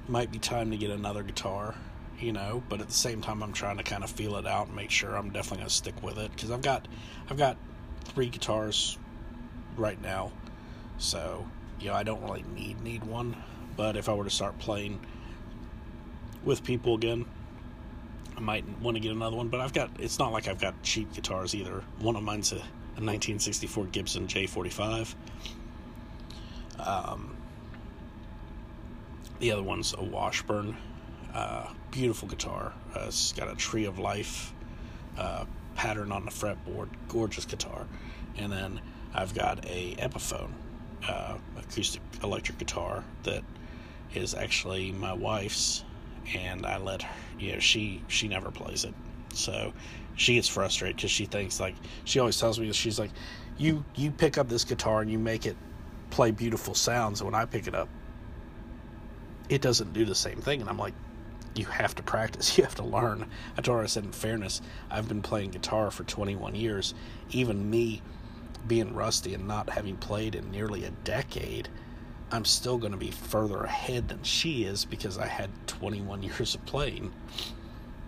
might 0.07 0.31
be 0.31 0.39
time 0.39 0.71
to 0.71 0.77
get 0.77 0.89
another 0.89 1.23
guitar 1.23 1.75
you 2.19 2.31
know 2.31 2.63
but 2.69 2.81
at 2.81 2.87
the 2.87 2.93
same 2.93 3.21
time 3.21 3.43
i'm 3.43 3.53
trying 3.53 3.77
to 3.77 3.83
kind 3.83 4.03
of 4.03 4.09
feel 4.09 4.37
it 4.37 4.47
out 4.47 4.67
and 4.67 4.75
make 4.75 4.89
sure 4.89 5.15
i'm 5.15 5.29
definitely 5.29 5.57
going 5.57 5.67
to 5.67 5.73
stick 5.73 6.01
with 6.01 6.17
it 6.17 6.31
because 6.31 6.49
i've 6.51 6.61
got 6.61 6.87
i've 7.29 7.37
got 7.37 7.57
three 8.05 8.29
guitars 8.29 8.97
right 9.75 10.01
now. 10.01 10.31
So 10.97 11.45
you 11.79 11.87
know 11.87 11.93
i 11.93 12.03
don't 12.03 12.23
really 12.23 12.43
need 12.55 12.81
need 12.81 13.03
one 13.03 13.35
but 13.75 13.95
if 13.95 14.09
i 14.09 14.13
were 14.13 14.23
to 14.23 14.29
start 14.29 14.57
playing 14.57 14.99
with 16.43 16.63
people 16.63 16.95
again 16.95 17.25
i 18.35 18.39
might 18.39 18.67
want 18.79 18.95
to 18.95 19.01
get 19.01 19.11
another 19.11 19.35
one 19.35 19.49
but 19.49 19.59
i've 19.59 19.73
got 19.73 19.91
it's 19.99 20.17
not 20.17 20.31
like 20.31 20.47
i've 20.47 20.59
got 20.59 20.81
cheap 20.81 21.13
guitars 21.13 21.53
either. 21.53 21.83
One 21.99 22.15
of 22.15 22.23
mine's 22.23 22.51
a, 22.51 22.61
a 22.97 23.01
1964 23.01 23.85
gibson 23.85 24.27
j45 24.27 25.15
um, 26.79 27.35
the 29.39 29.51
other 29.51 29.63
one's 29.63 29.93
a 29.97 30.03
washburn 30.03 30.75
uh, 31.33 31.67
beautiful 31.91 32.27
guitar. 32.27 32.73
Uh, 32.95 33.05
it's 33.07 33.31
got 33.33 33.47
a 33.47 33.55
tree 33.55 33.85
of 33.85 33.99
life 33.99 34.53
uh, 35.17 35.45
pattern 35.75 36.11
on 36.11 36.25
the 36.25 36.31
fretboard. 36.31 36.89
Gorgeous 37.07 37.45
guitar. 37.45 37.85
And 38.37 38.51
then 38.51 38.81
I've 39.13 39.33
got 39.33 39.65
a 39.65 39.95
Epiphone 39.95 40.49
uh, 41.07 41.37
acoustic 41.57 42.01
electric 42.23 42.57
guitar 42.57 43.03
that 43.23 43.43
is 44.13 44.33
actually 44.33 44.91
my 44.91 45.13
wife's, 45.13 45.83
and 46.33 46.65
I 46.65 46.77
let 46.77 47.03
her. 47.03 47.15
You 47.39 47.53
know, 47.53 47.59
she 47.59 48.01
she 48.07 48.27
never 48.27 48.49
plays 48.49 48.83
it, 48.83 48.93
so 49.37 49.73
she 50.15 50.35
gets 50.35 50.47
frustrated 50.47 50.97
because 50.97 51.11
she 51.11 51.25
thinks 51.25 51.59
like 51.59 51.75
she 52.03 52.19
always 52.19 52.39
tells 52.39 52.59
me 52.59 52.71
she's 52.71 52.99
like, 52.99 53.11
you 53.57 53.83
you 53.95 54.11
pick 54.11 54.37
up 54.37 54.49
this 54.49 54.63
guitar 54.63 55.01
and 55.01 55.11
you 55.11 55.19
make 55.19 55.45
it 55.45 55.55
play 56.09 56.31
beautiful 56.31 56.73
sounds, 56.73 57.21
and 57.21 57.31
when 57.31 57.39
I 57.39 57.45
pick 57.45 57.67
it 57.67 57.75
up, 57.75 57.89
it 59.49 59.61
doesn't 59.61 59.93
do 59.93 60.05
the 60.05 60.15
same 60.15 60.41
thing, 60.41 60.61
and 60.61 60.69
I'm 60.69 60.77
like. 60.77 60.93
You 61.55 61.65
have 61.65 61.95
to 61.95 62.03
practice. 62.03 62.55
You 62.59 62.65
have 62.65 62.75
to 62.75 62.83
learn. 62.83 63.27
I 63.57 63.61
told 63.61 63.79
her, 63.79 63.83
I 63.83 63.87
said, 63.87 64.03
in 64.03 64.11
fairness, 64.11 64.61
I've 64.91 65.07
been 65.07 65.23
playing 65.23 65.49
guitar 65.49 65.89
for 65.89 66.03
21 66.03 66.53
years. 66.53 66.93
Even 67.31 67.67
me 67.67 68.03
being 68.67 68.93
rusty 68.93 69.33
and 69.33 69.47
not 69.47 69.69
having 69.69 69.97
played 69.97 70.35
in 70.35 70.51
nearly 70.51 70.83
a 70.83 70.91
decade, 71.03 71.69
I'm 72.31 72.45
still 72.45 72.77
going 72.77 72.91
to 72.91 72.97
be 72.97 73.11
further 73.11 73.63
ahead 73.63 74.09
than 74.09 74.21
she 74.23 74.65
is 74.65 74.85
because 74.85 75.17
I 75.17 75.27
had 75.27 75.49
21 75.67 76.23
years 76.37 76.55
of 76.55 76.65
playing, 76.65 77.13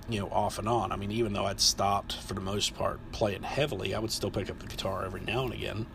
you 0.09 0.19
know, 0.19 0.29
off 0.29 0.57
and 0.57 0.67
on. 0.67 0.91
I 0.91 0.95
mean, 0.95 1.11
even 1.11 1.33
though 1.33 1.45
I'd 1.45 1.61
stopped 1.61 2.17
for 2.17 2.33
the 2.33 2.41
most 2.41 2.75
part 2.75 2.99
playing 3.11 3.43
heavily, 3.43 3.93
I 3.93 3.99
would 3.99 4.11
still 4.11 4.31
pick 4.31 4.49
up 4.49 4.59
the 4.59 4.67
guitar 4.67 5.05
every 5.05 5.21
now 5.21 5.43
and 5.43 5.53
again 5.53 5.85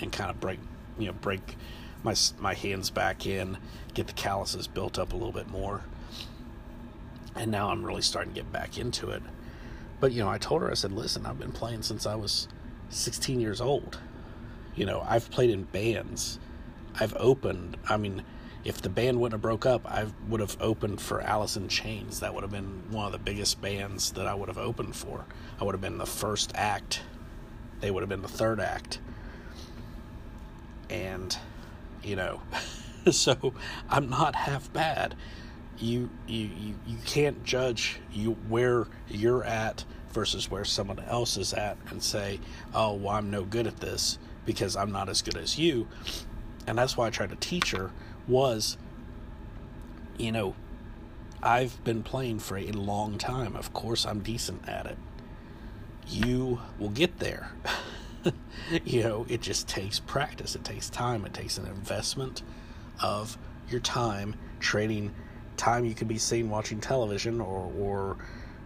and 0.00 0.12
kind 0.12 0.30
of 0.30 0.40
break, 0.40 0.60
you 0.98 1.06
know, 1.06 1.12
break 1.12 1.56
my 2.02 2.14
my 2.38 2.54
hands 2.54 2.90
back 2.90 3.26
in, 3.26 3.58
get 3.94 4.06
the 4.06 4.12
calluses 4.12 4.66
built 4.66 4.98
up 4.98 5.12
a 5.12 5.16
little 5.16 5.32
bit 5.32 5.48
more. 5.48 5.82
And 7.34 7.50
now 7.50 7.70
I'm 7.70 7.84
really 7.84 8.02
starting 8.02 8.32
to 8.32 8.40
get 8.40 8.52
back 8.52 8.78
into 8.78 9.10
it. 9.10 9.22
But 10.00 10.12
you 10.12 10.22
know, 10.22 10.28
I 10.28 10.38
told 10.38 10.62
her 10.62 10.70
I 10.70 10.74
said, 10.74 10.92
"Listen, 10.92 11.26
I've 11.26 11.38
been 11.38 11.52
playing 11.52 11.82
since 11.82 12.06
I 12.06 12.14
was 12.14 12.48
16 12.90 13.40
years 13.40 13.60
old. 13.60 13.98
You 14.74 14.86
know, 14.86 15.04
I've 15.08 15.30
played 15.30 15.50
in 15.50 15.64
bands. 15.64 16.38
I've 16.98 17.14
opened. 17.16 17.76
I 17.88 17.96
mean, 17.96 18.22
if 18.66 18.82
the 18.82 18.88
band 18.88 19.20
wouldn't 19.20 19.34
have 19.34 19.42
broke 19.42 19.64
up, 19.64 19.86
I 19.86 20.06
would 20.28 20.40
have 20.40 20.56
opened 20.60 21.00
for 21.00 21.20
Alice 21.20 21.56
in 21.56 21.68
Chains. 21.68 22.18
That 22.18 22.34
would 22.34 22.42
have 22.42 22.50
been 22.50 22.82
one 22.90 23.06
of 23.06 23.12
the 23.12 23.18
biggest 23.18 23.60
bands 23.60 24.10
that 24.12 24.26
I 24.26 24.34
would 24.34 24.48
have 24.48 24.58
opened 24.58 24.96
for. 24.96 25.24
I 25.60 25.64
would 25.64 25.72
have 25.72 25.80
been 25.80 25.98
the 25.98 26.04
first 26.04 26.50
act. 26.56 27.02
They 27.78 27.92
would 27.92 28.00
have 28.00 28.08
been 28.08 28.22
the 28.22 28.28
third 28.28 28.58
act. 28.58 28.98
And, 30.90 31.38
you 32.02 32.16
know, 32.16 32.42
so 33.12 33.54
I'm 33.88 34.10
not 34.10 34.34
half 34.34 34.72
bad. 34.72 35.14
You, 35.78 36.10
you 36.26 36.50
you 36.58 36.74
you 36.86 36.96
can't 37.04 37.44
judge 37.44 38.00
you 38.10 38.32
where 38.48 38.88
you're 39.08 39.44
at 39.44 39.84
versus 40.08 40.50
where 40.50 40.64
someone 40.64 40.98
else 41.00 41.36
is 41.36 41.52
at 41.52 41.76
and 41.90 42.02
say, 42.02 42.40
oh, 42.74 42.94
well, 42.94 43.14
I'm 43.14 43.30
no 43.30 43.44
good 43.44 43.68
at 43.68 43.76
this 43.76 44.18
because 44.44 44.74
I'm 44.74 44.90
not 44.90 45.08
as 45.08 45.22
good 45.22 45.36
as 45.36 45.56
you. 45.56 45.86
And 46.66 46.76
that's 46.76 46.96
why 46.96 47.06
I 47.06 47.10
try 47.10 47.28
to 47.28 47.36
teach 47.36 47.70
her 47.70 47.92
was, 48.28 48.76
you 50.18 50.32
know, 50.32 50.54
I've 51.42 51.82
been 51.84 52.02
playing 52.02 52.40
for 52.40 52.56
a 52.56 52.72
long 52.72 53.18
time. 53.18 53.56
Of 53.56 53.72
course, 53.72 54.06
I'm 54.06 54.20
decent 54.20 54.68
at 54.68 54.86
it. 54.86 54.98
You 56.08 56.60
will 56.78 56.90
get 56.90 57.18
there. 57.18 57.52
you 58.84 59.02
know, 59.02 59.26
it 59.28 59.42
just 59.42 59.68
takes 59.68 60.00
practice. 60.00 60.54
It 60.54 60.64
takes 60.64 60.90
time. 60.90 61.24
It 61.24 61.34
takes 61.34 61.58
an 61.58 61.66
investment 61.66 62.42
of 63.00 63.38
your 63.68 63.80
time 63.80 64.34
trading 64.60 65.14
time 65.56 65.84
you 65.84 65.94
could 65.94 66.08
be 66.08 66.18
seen 66.18 66.50
watching 66.50 66.80
television 66.80 67.40
or, 67.40 67.72
or 67.78 68.16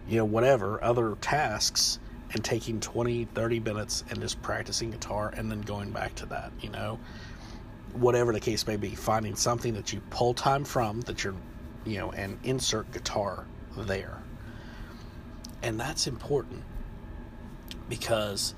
you 0.07 0.17
know, 0.17 0.25
whatever 0.25 0.83
other 0.83 1.15
tasks 1.21 1.99
and 2.33 2.43
taking 2.43 2.79
20, 2.79 3.25
30 3.25 3.59
minutes 3.59 4.03
and 4.09 4.19
just 4.19 4.41
practicing 4.41 4.91
guitar 4.91 5.33
and 5.35 5.49
then 5.49 5.61
going 5.61 5.91
back 5.91 6.15
to 6.15 6.25
that, 6.27 6.51
you 6.61 6.69
know, 6.69 6.99
whatever 7.93 8.33
the 8.33 8.39
case 8.39 8.65
may 8.67 8.77
be, 8.77 8.95
finding 8.95 9.35
something 9.35 9.73
that 9.73 9.93
you 9.93 10.01
pull 10.09 10.33
time 10.33 10.63
from 10.63 11.01
that 11.01 11.23
you're, 11.23 11.35
you 11.85 11.97
know, 11.97 12.11
and 12.11 12.37
insert 12.43 12.91
guitar 12.91 13.45
there. 13.77 14.21
And 15.63 15.79
that's 15.79 16.07
important 16.07 16.63
because, 17.89 18.55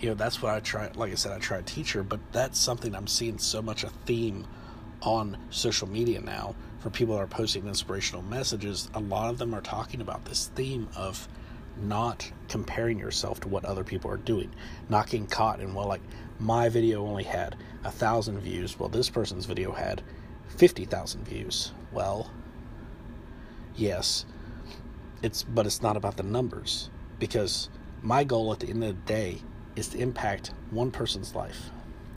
you 0.00 0.08
know, 0.08 0.14
that's 0.14 0.42
what 0.42 0.54
I 0.54 0.60
try, 0.60 0.90
like 0.94 1.12
I 1.12 1.14
said, 1.14 1.32
I 1.32 1.38
try 1.38 1.58
to 1.58 1.62
teach 1.62 1.92
her, 1.92 2.02
but 2.02 2.20
that's 2.32 2.58
something 2.58 2.94
I'm 2.94 3.06
seeing 3.06 3.38
so 3.38 3.62
much 3.62 3.84
a 3.84 3.90
theme 4.06 4.46
on 5.02 5.36
social 5.50 5.88
media 5.88 6.20
now 6.20 6.54
for 6.80 6.90
people 6.90 7.14
that 7.14 7.20
are 7.20 7.26
posting 7.26 7.66
inspirational 7.66 8.22
messages, 8.22 8.88
a 8.94 9.00
lot 9.00 9.30
of 9.30 9.38
them 9.38 9.54
are 9.54 9.60
talking 9.60 10.00
about 10.00 10.24
this 10.24 10.48
theme 10.54 10.88
of 10.96 11.28
not 11.82 12.30
comparing 12.48 12.98
yourself 12.98 13.40
to 13.40 13.48
what 13.48 13.64
other 13.64 13.84
people 13.84 14.10
are 14.10 14.16
doing, 14.16 14.52
not 14.88 15.06
getting 15.06 15.26
caught 15.26 15.60
in, 15.60 15.74
well, 15.74 15.86
like 15.86 16.02
my 16.38 16.68
video 16.68 17.06
only 17.06 17.24
had 17.24 17.56
a 17.84 17.90
thousand 17.90 18.40
views, 18.40 18.78
well, 18.78 18.88
this 18.88 19.10
person's 19.10 19.46
video 19.46 19.72
had 19.72 20.02
50,000 20.56 21.24
views. 21.24 21.72
Well, 21.92 22.30
yes, 23.74 24.26
it's, 25.22 25.42
but 25.42 25.66
it's 25.66 25.82
not 25.82 25.96
about 25.96 26.16
the 26.16 26.22
numbers 26.22 26.90
because 27.18 27.68
my 28.02 28.24
goal 28.24 28.52
at 28.52 28.60
the 28.60 28.68
end 28.68 28.82
of 28.84 28.88
the 28.90 29.12
day 29.12 29.42
is 29.76 29.88
to 29.88 29.98
impact 29.98 30.52
one 30.70 30.90
person's 30.90 31.34
life. 31.34 31.70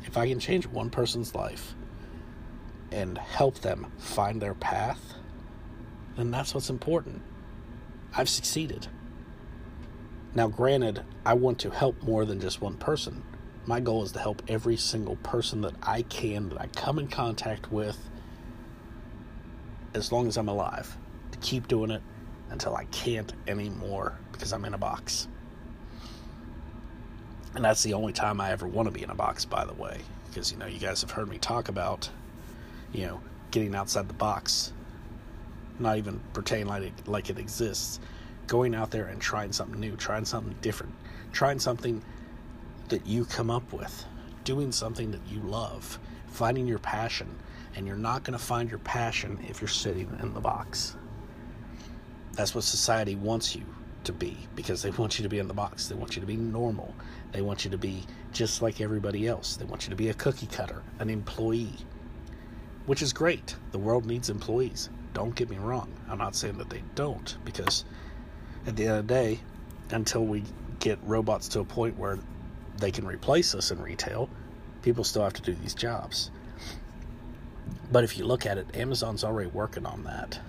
If 0.05 0.17
I 0.17 0.27
can 0.27 0.39
change 0.39 0.67
one 0.67 0.89
person's 0.89 1.33
life, 1.33 1.75
and 2.93 3.17
help 3.17 3.59
them 3.59 3.91
find 3.97 4.41
their 4.41 4.53
path, 4.53 5.15
then 6.15 6.29
that's 6.29 6.53
what's 6.53 6.69
important. 6.69 7.21
I've 8.15 8.29
succeeded. 8.29 8.87
Now, 10.35 10.47
granted, 10.47 11.03
I 11.25 11.33
want 11.33 11.59
to 11.59 11.69
help 11.69 12.01
more 12.03 12.25
than 12.25 12.39
just 12.39 12.61
one 12.61 12.75
person. 12.75 13.23
My 13.65 13.79
goal 13.79 14.03
is 14.03 14.11
to 14.13 14.19
help 14.19 14.41
every 14.47 14.77
single 14.77 15.15
person 15.17 15.61
that 15.61 15.73
I 15.83 16.01
can, 16.03 16.49
that 16.49 16.59
I 16.59 16.67
come 16.67 16.99
in 16.99 17.07
contact 17.07 17.71
with, 17.71 17.97
as 19.93 20.11
long 20.11 20.27
as 20.27 20.37
I'm 20.37 20.49
alive, 20.49 20.97
to 21.31 21.37
keep 21.39 21.67
doing 21.67 21.91
it 21.91 22.01
until 22.49 22.75
I 22.75 22.85
can't 22.85 23.31
anymore 23.47 24.17
because 24.31 24.51
I'm 24.51 24.65
in 24.65 24.73
a 24.73 24.77
box. 24.77 25.27
And 27.55 27.63
that's 27.63 27.83
the 27.83 27.93
only 27.93 28.13
time 28.13 28.41
I 28.41 28.51
ever 28.51 28.67
want 28.67 28.87
to 28.87 28.91
be 28.91 29.03
in 29.03 29.11
a 29.11 29.15
box, 29.15 29.45
by 29.45 29.63
the 29.63 29.73
way, 29.73 29.99
because, 30.27 30.51
you 30.51 30.57
know, 30.57 30.65
you 30.65 30.79
guys 30.79 31.01
have 31.01 31.11
heard 31.11 31.29
me 31.29 31.37
talk 31.37 31.69
about 31.69 32.09
you 32.93 33.07
know, 33.07 33.19
getting 33.51 33.75
outside 33.75 34.07
the 34.07 34.13
box, 34.13 34.71
not 35.79 35.97
even 35.97 36.21
pretending 36.33 36.67
like 36.67 36.83
it, 36.83 37.07
like 37.07 37.29
it 37.29 37.39
exists, 37.39 37.99
going 38.47 38.75
out 38.75 38.91
there 38.91 39.07
and 39.07 39.21
trying 39.21 39.51
something 39.51 39.79
new, 39.79 39.95
trying 39.95 40.25
something 40.25 40.55
different, 40.61 40.93
trying 41.31 41.59
something 41.59 42.03
that 42.89 43.05
you 43.05 43.25
come 43.25 43.49
up 43.49 43.71
with, 43.73 44.05
doing 44.43 44.71
something 44.71 45.11
that 45.11 45.21
you 45.27 45.39
love, 45.41 45.99
finding 46.27 46.67
your 46.67 46.79
passion. 46.79 47.35
And 47.75 47.87
you're 47.87 47.95
not 47.95 48.23
going 48.23 48.37
to 48.37 48.43
find 48.43 48.69
your 48.69 48.79
passion 48.79 49.39
if 49.49 49.59
you're 49.59 49.67
sitting 49.67 50.15
in 50.21 50.33
the 50.33 50.39
box. 50.39 50.95
That's 52.33 52.53
what 52.53 52.63
society 52.63 53.15
wants 53.15 53.55
you 53.55 53.63
to 54.03 54.13
be 54.13 54.37
because 54.55 54.81
they 54.81 54.91
want 54.91 55.17
you 55.17 55.23
to 55.23 55.29
be 55.29 55.39
in 55.39 55.47
the 55.47 55.53
box. 55.53 55.87
They 55.87 55.95
want 55.95 56.15
you 56.15 56.19
to 56.19 56.27
be 56.27 56.37
normal. 56.37 56.93
They 57.31 57.41
want 57.41 57.65
you 57.65 57.71
to 57.71 57.77
be 57.77 58.03
just 58.31 58.61
like 58.61 58.79
everybody 58.79 59.27
else. 59.27 59.55
They 59.55 59.65
want 59.65 59.85
you 59.85 59.89
to 59.89 59.95
be 59.95 60.09
a 60.09 60.13
cookie 60.13 60.47
cutter, 60.47 60.83
an 60.99 61.09
employee 61.09 61.77
which 62.85 63.01
is 63.01 63.13
great. 63.13 63.55
The 63.71 63.79
world 63.79 64.05
needs 64.05 64.29
employees. 64.29 64.89
Don't 65.13 65.35
get 65.35 65.49
me 65.49 65.57
wrong. 65.57 65.91
I'm 66.09 66.17
not 66.17 66.35
saying 66.35 66.57
that 66.57 66.69
they 66.69 66.83
don't, 66.95 67.37
because 67.45 67.85
at 68.65 68.75
the 68.75 68.87
end 68.87 68.97
of 68.97 69.07
the 69.07 69.13
day, 69.13 69.39
until 69.91 70.25
we 70.25 70.43
get 70.79 70.99
robots 71.03 71.47
to 71.49 71.59
a 71.59 71.65
point 71.65 71.97
where 71.97 72.19
they 72.77 72.91
can 72.91 73.05
replace 73.05 73.55
us 73.55 73.71
in 73.71 73.81
retail, 73.81 74.29
people 74.81 75.03
still 75.03 75.23
have 75.23 75.33
to 75.33 75.41
do 75.41 75.53
these 75.53 75.73
jobs. 75.73 76.31
But 77.91 78.03
if 78.03 78.17
you 78.17 78.25
look 78.25 78.45
at 78.45 78.57
it, 78.57 78.75
Amazon's 78.75 79.23
already 79.23 79.49
working 79.49 79.85
on 79.85 80.03
that. 80.05 80.39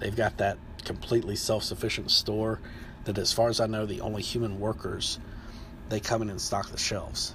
They've 0.00 0.14
got 0.16 0.38
that 0.38 0.58
completely 0.84 1.36
self 1.36 1.62
sufficient 1.62 2.10
store 2.10 2.60
that, 3.04 3.18
as 3.18 3.32
far 3.32 3.48
as 3.48 3.60
I 3.60 3.66
know, 3.66 3.86
the 3.86 4.00
only 4.00 4.22
human 4.22 4.58
workers 4.58 5.18
they 5.88 6.00
come 6.00 6.22
in 6.22 6.30
and 6.30 6.40
stock 6.40 6.70
the 6.70 6.78
shelves 6.78 7.34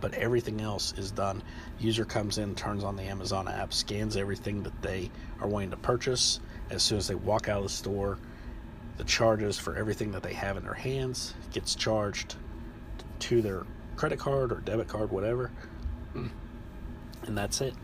but 0.00 0.14
everything 0.14 0.60
else 0.60 0.94
is 0.96 1.10
done. 1.10 1.42
User 1.78 2.04
comes 2.04 2.38
in, 2.38 2.54
turns 2.54 2.84
on 2.84 2.96
the 2.96 3.02
Amazon 3.04 3.48
app, 3.48 3.72
scans 3.72 4.16
everything 4.16 4.62
that 4.62 4.82
they 4.82 5.10
are 5.40 5.48
wanting 5.48 5.70
to 5.70 5.76
purchase. 5.76 6.40
As 6.70 6.82
soon 6.82 6.98
as 6.98 7.08
they 7.08 7.14
walk 7.14 7.48
out 7.48 7.58
of 7.58 7.64
the 7.64 7.68
store, 7.70 8.18
the 8.96 9.04
charges 9.04 9.58
for 9.58 9.76
everything 9.76 10.12
that 10.12 10.22
they 10.22 10.32
have 10.32 10.56
in 10.56 10.64
their 10.64 10.74
hands 10.74 11.34
gets 11.52 11.74
charged 11.74 12.36
to 13.18 13.42
their 13.42 13.64
credit 13.96 14.18
card 14.18 14.52
or 14.52 14.56
debit 14.56 14.88
card, 14.88 15.10
whatever, 15.10 15.50
and 16.14 17.36
that's 17.36 17.60
it. 17.60 17.74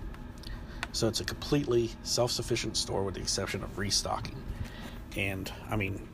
So 0.93 1.09
it's 1.09 1.21
a 1.21 1.25
completely 1.25 1.91
self-sufficient 2.03 2.77
store 2.77 3.03
with 3.03 3.15
the 3.15 3.21
exception 3.21 3.63
of 3.63 3.79
restocking. 3.79 4.43
And 5.17 5.51
I 5.71 5.77
mean, 5.77 6.07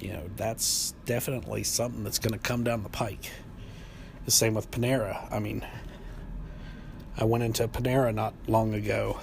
you 0.00 0.12
know, 0.12 0.28
that's 0.36 0.94
definitely 1.04 1.64
something 1.64 2.04
that's 2.04 2.18
going 2.18 2.32
to 2.32 2.38
come 2.38 2.64
down 2.64 2.82
the 2.82 2.88
pike. 2.88 3.30
The 4.24 4.30
same 4.30 4.54
with 4.54 4.70
Panera. 4.70 5.32
I 5.32 5.38
mean, 5.38 5.64
I 7.16 7.24
went 7.24 7.44
into 7.44 7.66
Panera 7.66 8.14
not 8.14 8.34
long 8.46 8.74
ago 8.74 9.18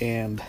and 0.00 0.42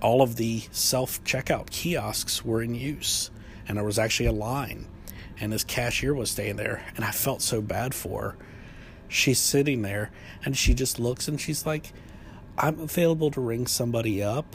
all 0.00 0.22
of 0.22 0.36
the 0.36 0.62
self 0.70 1.22
checkout 1.24 1.70
kiosks 1.70 2.44
were 2.44 2.62
in 2.62 2.74
use 2.74 3.30
and 3.68 3.76
there 3.76 3.84
was 3.84 3.98
actually 3.98 4.26
a 4.26 4.32
line 4.32 4.86
and 5.40 5.52
this 5.52 5.64
cashier 5.64 6.12
was 6.12 6.30
staying 6.30 6.56
there, 6.56 6.84
and 6.94 7.04
I 7.04 7.10
felt 7.10 7.40
so 7.40 7.62
bad 7.62 7.94
for 7.94 8.22
her. 8.22 8.36
She's 9.08 9.38
sitting 9.38 9.82
there, 9.82 10.10
and 10.44 10.56
she 10.56 10.74
just 10.74 11.00
looks 11.00 11.26
and 11.26 11.40
she's 11.40 11.64
like, 11.64 11.92
I'm 12.58 12.78
available 12.78 13.30
to 13.32 13.40
ring 13.40 13.66
somebody 13.66 14.22
up. 14.22 14.54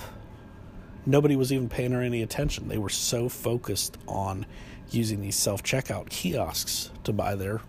Nobody 1.05 1.35
was 1.35 1.51
even 1.51 1.69
paying 1.69 1.91
her 1.91 2.01
any 2.01 2.21
attention. 2.21 2.67
They 2.67 2.77
were 2.77 2.89
so 2.89 3.27
focused 3.29 3.97
on 4.07 4.45
using 4.91 5.21
these 5.21 5.35
self 5.35 5.63
checkout 5.63 6.09
kiosks 6.09 6.91
to 7.03 7.11
buy 7.11 7.35
their 7.35 7.61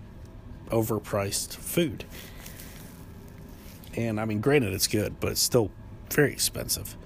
overpriced 0.68 1.56
food. 1.56 2.04
And 3.94 4.20
I 4.20 4.26
mean, 4.26 4.40
granted, 4.42 4.74
it's 4.74 4.86
good, 4.86 5.18
but 5.20 5.32
it's 5.32 5.40
still 5.40 5.70
very 6.10 6.32
expensive. 6.32 6.96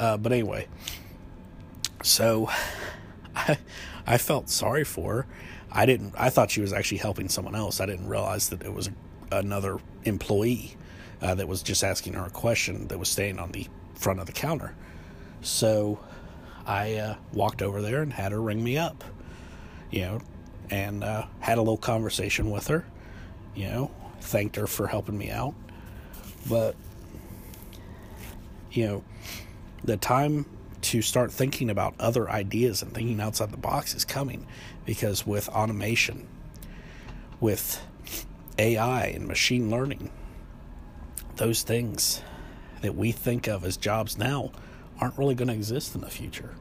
Uh, 0.00 0.16
but 0.16 0.32
anyway, 0.32 0.66
so 2.02 2.48
I, 3.36 3.58
I 4.06 4.16
felt 4.16 4.48
sorry 4.48 4.82
for 4.82 5.14
her. 5.14 5.26
I 5.70 5.84
didn't. 5.86 6.14
I 6.18 6.30
thought 6.30 6.50
she 6.50 6.62
was 6.62 6.72
actually 6.72 6.98
helping 6.98 7.28
someone 7.28 7.54
else. 7.54 7.80
I 7.80 7.86
didn't 7.86 8.08
realize 8.08 8.48
that 8.48 8.62
it 8.62 8.72
was 8.72 8.90
another 9.30 9.78
employee 10.04 10.76
uh, 11.22 11.34
that 11.34 11.46
was 11.46 11.62
just 11.62 11.84
asking 11.84 12.14
her 12.14 12.24
a 12.24 12.30
question 12.30 12.88
that 12.88 12.98
was 12.98 13.08
staying 13.08 13.38
on 13.38 13.52
the 13.52 13.68
front 13.94 14.18
of 14.18 14.26
the 14.26 14.32
counter. 14.32 14.74
So 15.42 16.00
I 16.66 16.94
uh, 16.94 17.16
walked 17.32 17.62
over 17.62 17.82
there 17.82 18.02
and 18.02 18.12
had 18.12 18.32
her 18.32 18.40
ring 18.40 18.64
me 18.64 18.78
up, 18.78 19.04
you 19.90 20.00
know, 20.00 20.20
and 20.70 21.04
uh, 21.04 21.26
had 21.40 21.58
a 21.58 21.60
little 21.60 21.76
conversation 21.76 22.50
with 22.50 22.68
her, 22.68 22.86
you 23.54 23.68
know, 23.68 23.90
thanked 24.20 24.56
her 24.56 24.66
for 24.66 24.86
helping 24.86 25.18
me 25.18 25.30
out. 25.30 25.54
But, 26.48 26.74
you 28.72 28.86
know, 28.86 29.04
the 29.84 29.96
time 29.96 30.46
to 30.82 31.02
start 31.02 31.30
thinking 31.30 31.70
about 31.70 31.94
other 31.98 32.30
ideas 32.30 32.82
and 32.82 32.92
thinking 32.94 33.20
outside 33.20 33.50
the 33.50 33.56
box 33.56 33.94
is 33.94 34.04
coming 34.04 34.46
because 34.86 35.26
with 35.26 35.48
automation, 35.50 36.26
with 37.38 37.84
AI 38.58 39.06
and 39.06 39.26
machine 39.26 39.70
learning, 39.70 40.10
those 41.36 41.62
things 41.62 42.22
that 42.82 42.94
we 42.94 43.12
think 43.12 43.46
of 43.46 43.64
as 43.64 43.76
jobs 43.76 44.16
now 44.16 44.50
aren't 45.00 45.16
really 45.18 45.34
going 45.34 45.48
to 45.48 45.54
exist 45.54 45.94
in 45.94 46.00
the 46.00 46.10
future. 46.10 46.54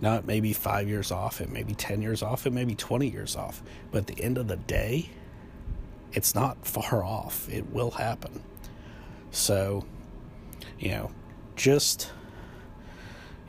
Now, 0.00 0.16
it 0.16 0.26
may 0.26 0.40
be 0.40 0.52
five 0.52 0.88
years 0.88 1.12
off, 1.12 1.40
it 1.40 1.48
may 1.48 1.62
be 1.62 1.74
10 1.74 2.02
years 2.02 2.22
off, 2.22 2.46
it 2.46 2.52
may 2.52 2.64
be 2.64 2.74
20 2.74 3.08
years 3.08 3.36
off, 3.36 3.62
but 3.90 3.98
at 3.98 4.06
the 4.08 4.22
end 4.22 4.36
of 4.36 4.48
the 4.48 4.56
day, 4.56 5.10
it's 6.12 6.34
not 6.34 6.66
far 6.66 7.04
off. 7.04 7.48
It 7.48 7.70
will 7.70 7.92
happen. 7.92 8.42
So, 9.30 9.86
you 10.78 10.90
know, 10.90 11.10
just 11.56 12.10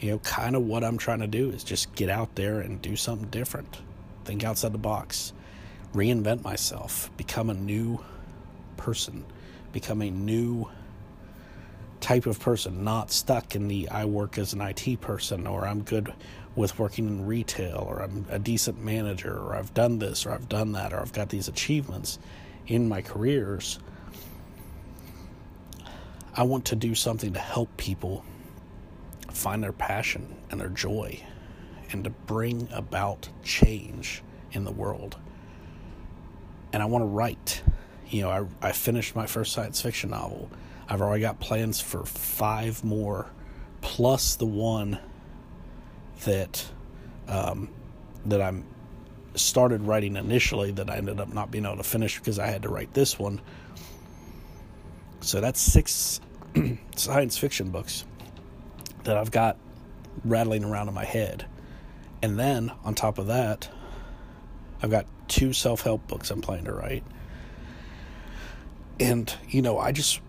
you 0.04 0.12
know, 0.12 0.20
kind 0.20 0.54
of 0.54 0.64
what 0.64 0.84
I'm 0.84 0.98
trying 0.98 1.22
to 1.22 1.28
do 1.28 1.50
is 1.52 1.64
just 1.64 1.96
get 1.96 2.10
out 2.10 2.36
there 2.36 2.60
and 2.60 2.82
do 2.82 2.98
something 2.98 3.30
different. 3.30 3.80
Think 4.26 4.44
outside 4.44 4.74
the 4.74 4.78
box. 4.78 5.32
Reinvent 5.94 6.44
myself. 6.44 7.10
Become 7.16 7.50
a 7.50 7.54
new 7.54 8.04
person. 8.76 9.24
Become 9.72 10.02
a 10.02 10.12
new 10.12 10.70
type 12.02 12.26
of 12.26 12.38
person, 12.38 12.84
not 12.84 13.12
stuck 13.12 13.56
in 13.56 13.70
the 13.70 13.88
I 13.88 14.04
work 14.04 14.38
as 14.38 14.52
an 14.52 14.60
IT 14.60 15.00
person 15.00 15.48
or 15.48 15.66
I'm 15.66 15.84
good 15.84 16.14
with 16.54 16.78
working 16.78 17.08
in 17.08 17.26
retail 17.26 17.86
or 17.88 18.02
I'm 18.02 18.26
a 18.30 18.40
decent 18.40 18.84
manager 18.84 19.34
or 19.34 19.56
I've 19.56 19.74
done 19.74 20.00
this 20.00 20.26
or 20.26 20.32
I've 20.32 20.50
done 20.50 20.74
that 20.74 20.92
or 20.92 21.00
I've 21.00 21.14
got 21.14 21.30
these 21.30 21.48
achievements 21.48 22.20
in 22.68 22.90
my 22.90 23.02
careers. 23.02 23.80
I 26.36 26.44
want 26.44 26.66
to 26.66 26.76
do 26.76 26.94
something 26.94 27.32
to 27.32 27.40
help 27.40 27.78
people 27.78 28.26
find 29.34 29.64
their 29.64 29.74
passion 29.74 30.36
and 30.50 30.62
their 30.62 30.70
joy 30.70 31.20
and 31.92 32.04
to 32.04 32.10
bring 32.10 32.68
about 32.72 33.30
change 33.44 34.24
in 34.52 34.64
the 34.64 34.72
world. 34.72 35.18
And 36.72 36.82
I 36.82 36.86
want 36.86 37.04
to 37.04 37.08
write. 37.08 37.62
You 38.10 38.24
know, 38.24 38.30
I, 38.30 38.70
I 38.70 38.72
finished 38.72 39.16
my 39.16 39.26
first 39.26 39.54
science 39.54 39.82
fiction 39.82 40.12
novel. 40.12 40.50
I've 40.88 41.02
already 41.02 41.22
got 41.22 41.40
plans 41.40 41.80
for 41.82 42.06
five 42.06 42.84
more, 42.84 43.28
plus 43.82 44.36
the 44.36 44.46
one 44.46 45.00
that 46.26 46.66
um, 47.28 47.70
that 48.26 48.42
I'm 48.42 48.66
started 49.36 49.82
writing 49.82 50.16
initially 50.16 50.72
that 50.72 50.90
I 50.90 50.98
ended 50.98 51.20
up 51.20 51.34
not 51.34 51.50
being 51.50 51.66
able 51.66 51.78
to 51.78 51.84
finish 51.84 52.20
because 52.20 52.38
I 52.38 52.48
had 52.48 52.64
to 52.64 52.70
write 52.70 52.94
this 52.94 53.18
one. 53.18 53.42
So 55.22 55.42
that's 55.42 55.60
six 55.60 56.20
science 56.96 57.38
fiction 57.38 57.70
books 57.70 58.06
that 59.04 59.18
I've 59.18 59.32
got 59.32 59.58
rattling 60.24 60.64
around 60.64 60.88
in 60.88 60.94
my 60.94 61.06
head. 61.06 61.46
And 62.22 62.40
then 62.40 62.72
on 62.84 62.96
top 62.96 63.18
of 63.18 63.28
that, 63.28 63.70
I've 64.82 64.92
got 64.92 65.06
two 65.28 65.54
self 65.54 65.82
help 65.82 66.08
books 66.08 66.32
I'm 66.32 66.42
planning 66.42 66.66
to 66.66 66.74
write. 66.74 67.04
And, 69.00 69.34
you 69.50 69.62
know, 69.62 69.78
I 69.78 69.92
just, 69.92 70.22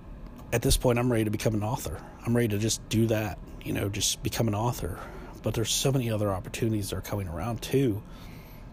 at 0.53 0.63
this 0.63 0.77
point, 0.77 0.99
I'm 0.99 1.11
ready 1.11 1.25
to 1.25 1.31
become 1.31 1.55
an 1.55 1.63
author. 1.63 2.01
I'm 2.25 2.35
ready 2.35 2.49
to 2.49 2.59
just 2.59 2.87
do 2.89 3.07
that, 3.07 3.39
you 3.63 3.73
know, 3.73 3.89
just 3.89 4.23
become 4.23 4.49
an 4.49 4.55
author. 4.55 4.99
But 5.43 5.55
there's 5.55 5.71
so 5.71 5.93
many 5.93 6.11
other 6.11 6.31
opportunities 6.31 6.91
that 6.91 6.97
are 6.97 7.03
coming 7.03 7.29
around 7.29 7.61
too. 7.61 8.03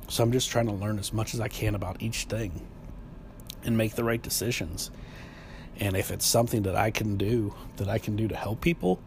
So 0.08 0.24
I'm 0.24 0.32
just 0.32 0.50
trying 0.50 0.68
to 0.68 0.74
learn 0.74 1.00
as 1.00 1.12
much 1.12 1.34
as 1.34 1.40
I 1.40 1.48
can 1.48 1.76
about 1.76 2.02
each 2.02 2.26
thing 2.26 2.66
and 3.64 3.78
make 3.78 3.96
the 3.96 4.04
right 4.04 4.22
decisions. 4.22 4.92
And 5.80 5.96
if 5.96 6.12
it's 6.12 6.26
something 6.26 6.64
that 6.64 6.76
I 6.76 6.92
can 6.92 7.18
do, 7.18 7.54
that 7.78 7.90
I 7.90 7.98
can 7.98 8.16
do 8.16 8.28
to 8.28 8.36
help 8.36 8.62
people, 8.62 9.02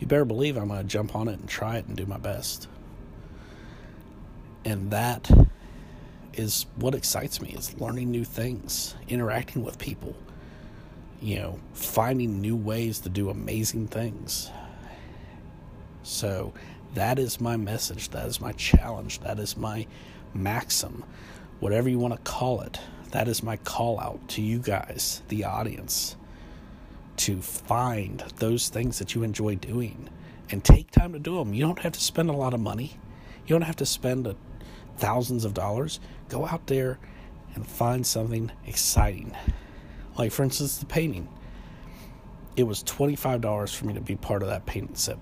you 0.00 0.06
better 0.06 0.24
believe 0.24 0.56
I'm 0.56 0.68
going 0.68 0.80
to 0.80 0.86
jump 0.86 1.14
on 1.14 1.28
it 1.28 1.38
and 1.38 1.48
try 1.48 1.76
it 1.76 1.86
and 1.86 1.96
do 1.96 2.06
my 2.06 2.16
best. 2.16 2.68
And 4.64 4.90
that 4.90 5.30
is 6.32 6.66
what 6.76 6.94
excites 6.94 7.40
me 7.40 7.50
is 7.50 7.78
learning 7.78 8.10
new 8.10 8.24
things, 8.24 8.94
interacting 9.08 9.62
with 9.62 9.78
people, 9.78 10.16
you 11.20 11.36
know, 11.36 11.60
finding 11.74 12.40
new 12.40 12.56
ways 12.56 13.00
to 13.00 13.08
do 13.10 13.28
amazing 13.28 13.88
things. 13.88 14.50
So 16.02 16.54
that 16.94 17.18
is 17.18 17.40
my 17.40 17.58
message, 17.58 18.08
that 18.10 18.26
is 18.26 18.40
my 18.40 18.52
challenge, 18.52 19.20
that 19.20 19.38
is 19.38 19.56
my 19.56 19.86
maxim, 20.32 21.04
whatever 21.60 21.90
you 21.90 21.98
want 21.98 22.14
to 22.14 22.30
call 22.30 22.62
it. 22.62 22.80
That 23.10 23.28
is 23.28 23.42
my 23.42 23.56
call 23.56 24.00
out 24.00 24.28
to 24.30 24.42
you 24.42 24.60
guys, 24.60 25.22
the 25.28 25.44
audience 25.44 26.16
to 27.20 27.42
find 27.42 28.24
those 28.36 28.70
things 28.70 28.98
that 28.98 29.14
you 29.14 29.22
enjoy 29.22 29.54
doing 29.54 30.08
and 30.48 30.64
take 30.64 30.90
time 30.90 31.12
to 31.12 31.18
do 31.18 31.36
them. 31.36 31.52
You 31.52 31.60
don't 31.60 31.78
have 31.80 31.92
to 31.92 32.00
spend 32.00 32.30
a 32.30 32.32
lot 32.32 32.54
of 32.54 32.60
money. 32.60 32.98
You 33.46 33.54
don't 33.54 33.62
have 33.62 33.76
to 33.76 33.86
spend 33.86 34.26
a, 34.26 34.36
thousands 34.96 35.44
of 35.44 35.52
dollars. 35.52 36.00
Go 36.30 36.46
out 36.46 36.66
there 36.66 36.98
and 37.54 37.66
find 37.66 38.06
something 38.06 38.50
exciting. 38.66 39.36
Like, 40.16 40.32
for 40.32 40.44
instance, 40.44 40.78
the 40.78 40.86
painting. 40.86 41.28
It 42.56 42.62
was 42.62 42.82
$25 42.84 43.74
for 43.74 43.84
me 43.84 43.92
to 43.94 44.00
be 44.00 44.16
part 44.16 44.42
of 44.42 44.48
that 44.48 44.64
paint 44.64 44.88
and 44.88 44.98
sip. 44.98 45.18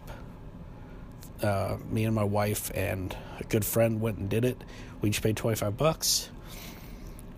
Uh, 1.43 1.79
me 1.91 2.05
and 2.05 2.15
my 2.15 2.25
wife 2.25 2.71
and 2.77 3.17
a 3.41 3.45
good 3.45 3.65
friend 3.65 4.01
went 4.01 4.19
and 4.19 4.29
did 4.29 4.45
it. 4.45 4.63
We 5.01 5.09
each 5.09 5.21
paid 5.21 5.37
25 5.37 5.77
bucks 5.77 6.31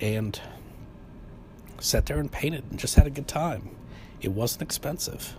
and 0.03 0.39
sat 1.79 2.05
there 2.05 2.19
and 2.19 2.31
painted 2.31 2.65
and 2.71 2.79
just 2.79 2.97
had 2.97 3.07
a 3.07 3.11
good 3.11 3.27
time 3.27 3.71
it 4.21 4.33
wasn't 4.33 4.63
expensive. 4.63 5.37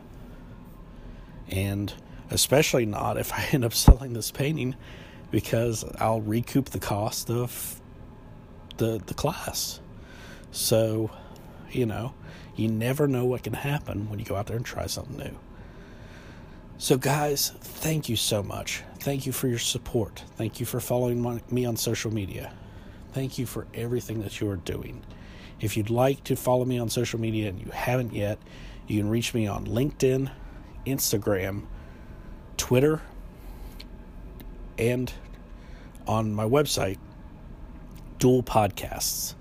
And 1.50 1.94
especially 2.30 2.86
not 2.86 3.18
if 3.18 3.34
I 3.34 3.48
end 3.52 3.66
up 3.66 3.74
selling 3.74 4.14
this 4.14 4.32
painting 4.32 4.76
because 5.32 5.84
I'll 6.00 6.22
recoup 6.22 6.70
the 6.70 6.80
cost 6.80 7.30
of 7.30 7.80
the 8.78 9.02
the 9.06 9.14
class. 9.14 9.80
So, 10.52 11.12
you 11.72 11.86
know, 11.86 12.14
you 12.56 12.68
never 12.68 13.08
know 13.08 13.26
what 13.26 13.44
can 13.44 13.54
happen 13.54 14.10
when 14.10 14.20
you 14.20 14.26
go 14.26 14.36
out 14.36 14.48
there 14.48 14.58
and 14.58 14.66
try 14.66 14.88
something 14.88 15.18
new. 15.18 15.38
So, 16.78 16.98
guys, 16.98 17.52
thank 17.62 18.10
you 18.10 18.16
so 18.16 18.44
much. 18.44 18.84
Thank 19.00 19.26
you 19.26 19.32
for 19.32 19.48
your 19.48 19.60
support. 19.60 20.24
Thank 20.36 20.60
you 20.60 20.66
for 20.66 20.80
following 20.80 21.22
my, 21.22 21.42
me 21.50 21.64
on 21.66 21.78
social 21.78 22.12
media. 22.12 22.52
Thank 23.14 23.38
you 23.38 23.46
for 23.46 23.68
everything 23.74 24.22
that 24.24 24.42
you 24.42 24.50
are 24.50 24.58
doing. 24.58 25.04
If 25.60 25.78
you'd 25.78 25.92
like 25.92 26.24
to 26.26 26.36
follow 26.36 26.66
me 26.66 26.80
on 26.80 26.90
social 26.90 27.20
media 27.20 27.50
and 27.50 27.60
you 27.60 27.72
haven't 27.72 28.14
yet, 28.14 28.40
you 28.92 29.00
can 29.00 29.10
reach 29.10 29.34
me 29.34 29.48
on 29.48 29.66
LinkedIn, 29.66 30.30
Instagram, 30.86 31.64
Twitter, 32.58 33.02
and 34.78 35.12
on 36.06 36.34
my 36.34 36.44
website, 36.44 36.98
Dual 38.20 38.44
Podcasts. 38.44 39.36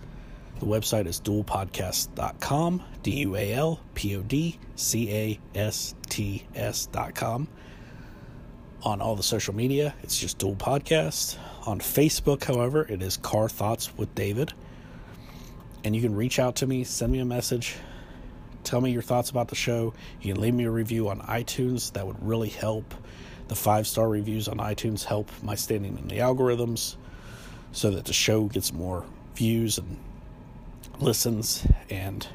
The 0.60 0.66
website 0.66 1.06
is 1.06 1.20
dualpodcast.com, 1.20 2.82
D 3.02 3.10
U 3.20 3.34
A 3.34 3.52
L 3.52 3.80
P 3.94 4.16
O 4.16 4.22
D 4.22 4.58
C 4.76 5.10
A 5.10 5.40
S 5.54 5.96
T 6.08 6.46
S.com. 6.54 7.48
On 8.82 9.00
all 9.00 9.16
the 9.16 9.22
social 9.22 9.54
media, 9.54 9.94
it's 10.02 10.18
just 10.18 10.38
Dual 10.38 10.54
Podcast. 10.54 11.38
On 11.66 11.80
Facebook, 11.80 12.44
however, 12.44 12.86
it 12.88 13.02
is 13.02 13.16
Car 13.16 13.48
Thoughts 13.48 13.96
with 13.96 14.14
David. 14.14 14.52
And 15.82 15.96
you 15.96 16.02
can 16.02 16.14
reach 16.14 16.38
out 16.38 16.56
to 16.56 16.66
me, 16.66 16.84
send 16.84 17.10
me 17.10 17.18
a 17.18 17.24
message, 17.24 17.76
Tell 18.64 18.81
me 18.81 18.90
your 18.90 19.03
thoughts 19.03 19.31
about 19.31 19.49
the 19.49 19.55
show. 19.55 19.94
You 20.20 20.33
can 20.35 20.42
leave 20.42 20.55
me 20.55 20.64
a 20.64 20.70
review 20.70 21.09
on 21.09 21.20
iTunes. 21.20 21.92
That 21.92 22.07
would 22.07 22.23
really 22.27 22.49
help. 22.49 22.94
The 23.49 23.55
five 23.57 23.87
star 23.87 24.09
reviews 24.09 24.49
on 24.49 24.59
iTunes 24.59 25.05
help 25.05 25.31
my 25.42 25.55
standing 25.55 25.99
in 25.99 26.09
the 26.09 26.18
algorithms. 26.18 26.96
so 27.73 27.90
that 27.90 28.05
the 28.05 28.12
show 28.12 28.44
gets 28.44 28.73
more 28.73 29.05
views 29.35 29.79
and 29.79 29.96
listens 30.99 31.66
and 31.88 32.27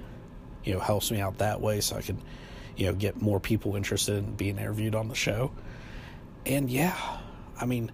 you 0.64 0.74
know 0.74 0.80
helps 0.80 1.12
me 1.12 1.20
out 1.20 1.38
that 1.38 1.62
way 1.62 1.82
so 1.82 1.96
I 1.96 2.02
can 2.02 2.20
you 2.76 2.88
know 2.88 2.94
get 2.94 3.22
more 3.22 3.40
people 3.40 3.76
interested 3.76 4.18
in 4.18 4.36
being 4.36 4.58
interviewed 4.58 4.96
on 4.96 5.08
the 5.08 5.16
show. 5.16 5.52
And 6.46 6.70
yeah, 6.70 6.96
I 7.60 7.66
mean, 7.66 7.92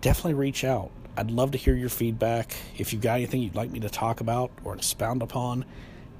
definitely 0.00 0.34
reach 0.34 0.64
out. 0.64 0.90
I'd 1.16 1.30
love 1.30 1.52
to 1.52 1.58
hear 1.58 1.74
your 1.74 1.88
feedback. 1.88 2.54
If 2.78 2.92
you've 2.92 3.02
got 3.02 3.14
anything 3.14 3.42
you'd 3.42 3.54
like 3.56 3.70
me 3.70 3.80
to 3.80 3.90
talk 3.90 4.20
about 4.20 4.50
or 4.64 4.74
expound 4.74 5.22
upon, 5.22 5.64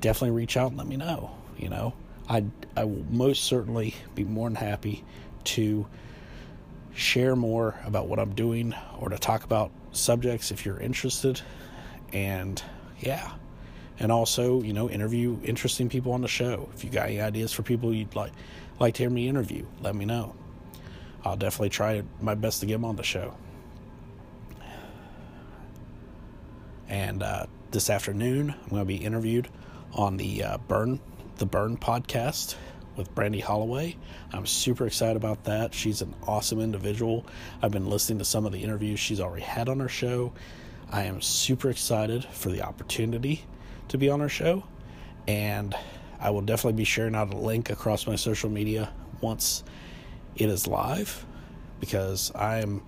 definitely 0.00 0.36
reach 0.36 0.56
out 0.56 0.70
and 0.70 0.78
let 0.78 0.86
me 0.86 0.96
know. 0.96 1.30
You 1.60 1.68
know, 1.68 1.92
I 2.28 2.44
I 2.76 2.84
will 2.84 3.04
most 3.10 3.44
certainly 3.44 3.94
be 4.14 4.24
more 4.24 4.48
than 4.48 4.56
happy 4.56 5.04
to 5.44 5.86
share 6.94 7.36
more 7.36 7.76
about 7.84 8.08
what 8.08 8.18
I'm 8.18 8.34
doing 8.34 8.74
or 8.98 9.10
to 9.10 9.18
talk 9.18 9.44
about 9.44 9.70
subjects 9.92 10.50
if 10.50 10.64
you're 10.64 10.80
interested. 10.80 11.40
And 12.12 12.62
yeah. 12.98 13.32
And 13.98 14.10
also, 14.10 14.62
you 14.62 14.72
know, 14.72 14.88
interview 14.88 15.38
interesting 15.44 15.90
people 15.90 16.12
on 16.12 16.22
the 16.22 16.28
show. 16.28 16.70
If 16.74 16.82
you 16.82 16.90
got 16.90 17.06
any 17.06 17.20
ideas 17.20 17.52
for 17.52 17.62
people 17.62 17.92
you'd 17.92 18.14
like 18.14 18.32
like 18.78 18.94
to 18.94 19.02
hear 19.02 19.10
me 19.10 19.28
interview, 19.28 19.66
let 19.82 19.94
me 19.94 20.06
know. 20.06 20.34
I'll 21.22 21.36
definitely 21.36 21.68
try 21.68 22.02
my 22.22 22.34
best 22.34 22.60
to 22.60 22.66
get 22.66 22.74
them 22.74 22.86
on 22.86 22.96
the 22.96 23.02
show. 23.02 23.36
And 26.88 27.22
uh, 27.22 27.46
this 27.70 27.90
afternoon, 27.90 28.50
I'm 28.50 28.68
going 28.70 28.80
to 28.80 28.86
be 28.86 28.96
interviewed 28.96 29.48
on 29.92 30.16
the 30.16 30.42
uh, 30.42 30.58
Burn 30.66 30.98
the 31.40 31.46
Burn 31.46 31.78
podcast 31.78 32.54
with 32.96 33.14
Brandy 33.14 33.40
Holloway. 33.40 33.96
I'm 34.30 34.44
super 34.44 34.86
excited 34.86 35.16
about 35.16 35.44
that. 35.44 35.72
She's 35.72 36.02
an 36.02 36.14
awesome 36.26 36.60
individual. 36.60 37.24
I've 37.62 37.70
been 37.70 37.88
listening 37.88 38.18
to 38.18 38.26
some 38.26 38.44
of 38.44 38.52
the 38.52 38.62
interviews 38.62 39.00
she's 39.00 39.20
already 39.20 39.44
had 39.44 39.70
on 39.70 39.80
her 39.80 39.88
show. 39.88 40.34
I 40.90 41.04
am 41.04 41.22
super 41.22 41.70
excited 41.70 42.26
for 42.26 42.50
the 42.50 42.60
opportunity 42.60 43.42
to 43.88 43.96
be 43.96 44.10
on 44.10 44.20
her 44.20 44.28
show, 44.28 44.64
and 45.26 45.74
I 46.20 46.28
will 46.28 46.42
definitely 46.42 46.76
be 46.76 46.84
sharing 46.84 47.14
out 47.14 47.32
a 47.32 47.38
link 47.38 47.70
across 47.70 48.06
my 48.06 48.16
social 48.16 48.50
media 48.50 48.92
once 49.22 49.64
it 50.36 50.50
is 50.50 50.66
live 50.66 51.24
because 51.80 52.30
I'm 52.34 52.82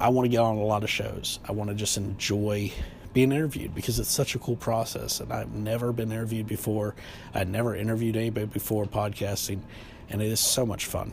I 0.00 0.08
want 0.08 0.24
to 0.24 0.30
get 0.30 0.38
on 0.38 0.56
a 0.56 0.64
lot 0.64 0.82
of 0.82 0.88
shows. 0.88 1.40
I 1.46 1.52
want 1.52 1.68
to 1.68 1.76
just 1.76 1.98
enjoy 1.98 2.72
being 3.12 3.32
interviewed 3.32 3.74
because 3.74 3.98
it's 3.98 4.10
such 4.10 4.34
a 4.34 4.38
cool 4.38 4.56
process 4.56 5.20
and 5.20 5.32
I've 5.32 5.52
never 5.52 5.92
been 5.92 6.12
interviewed 6.12 6.46
before. 6.46 6.94
I'd 7.34 7.48
never 7.48 7.74
interviewed 7.74 8.16
anybody 8.16 8.46
before 8.46 8.84
podcasting 8.84 9.60
and 10.08 10.22
it 10.22 10.26
is 10.26 10.40
so 10.40 10.64
much 10.64 10.86
fun. 10.86 11.12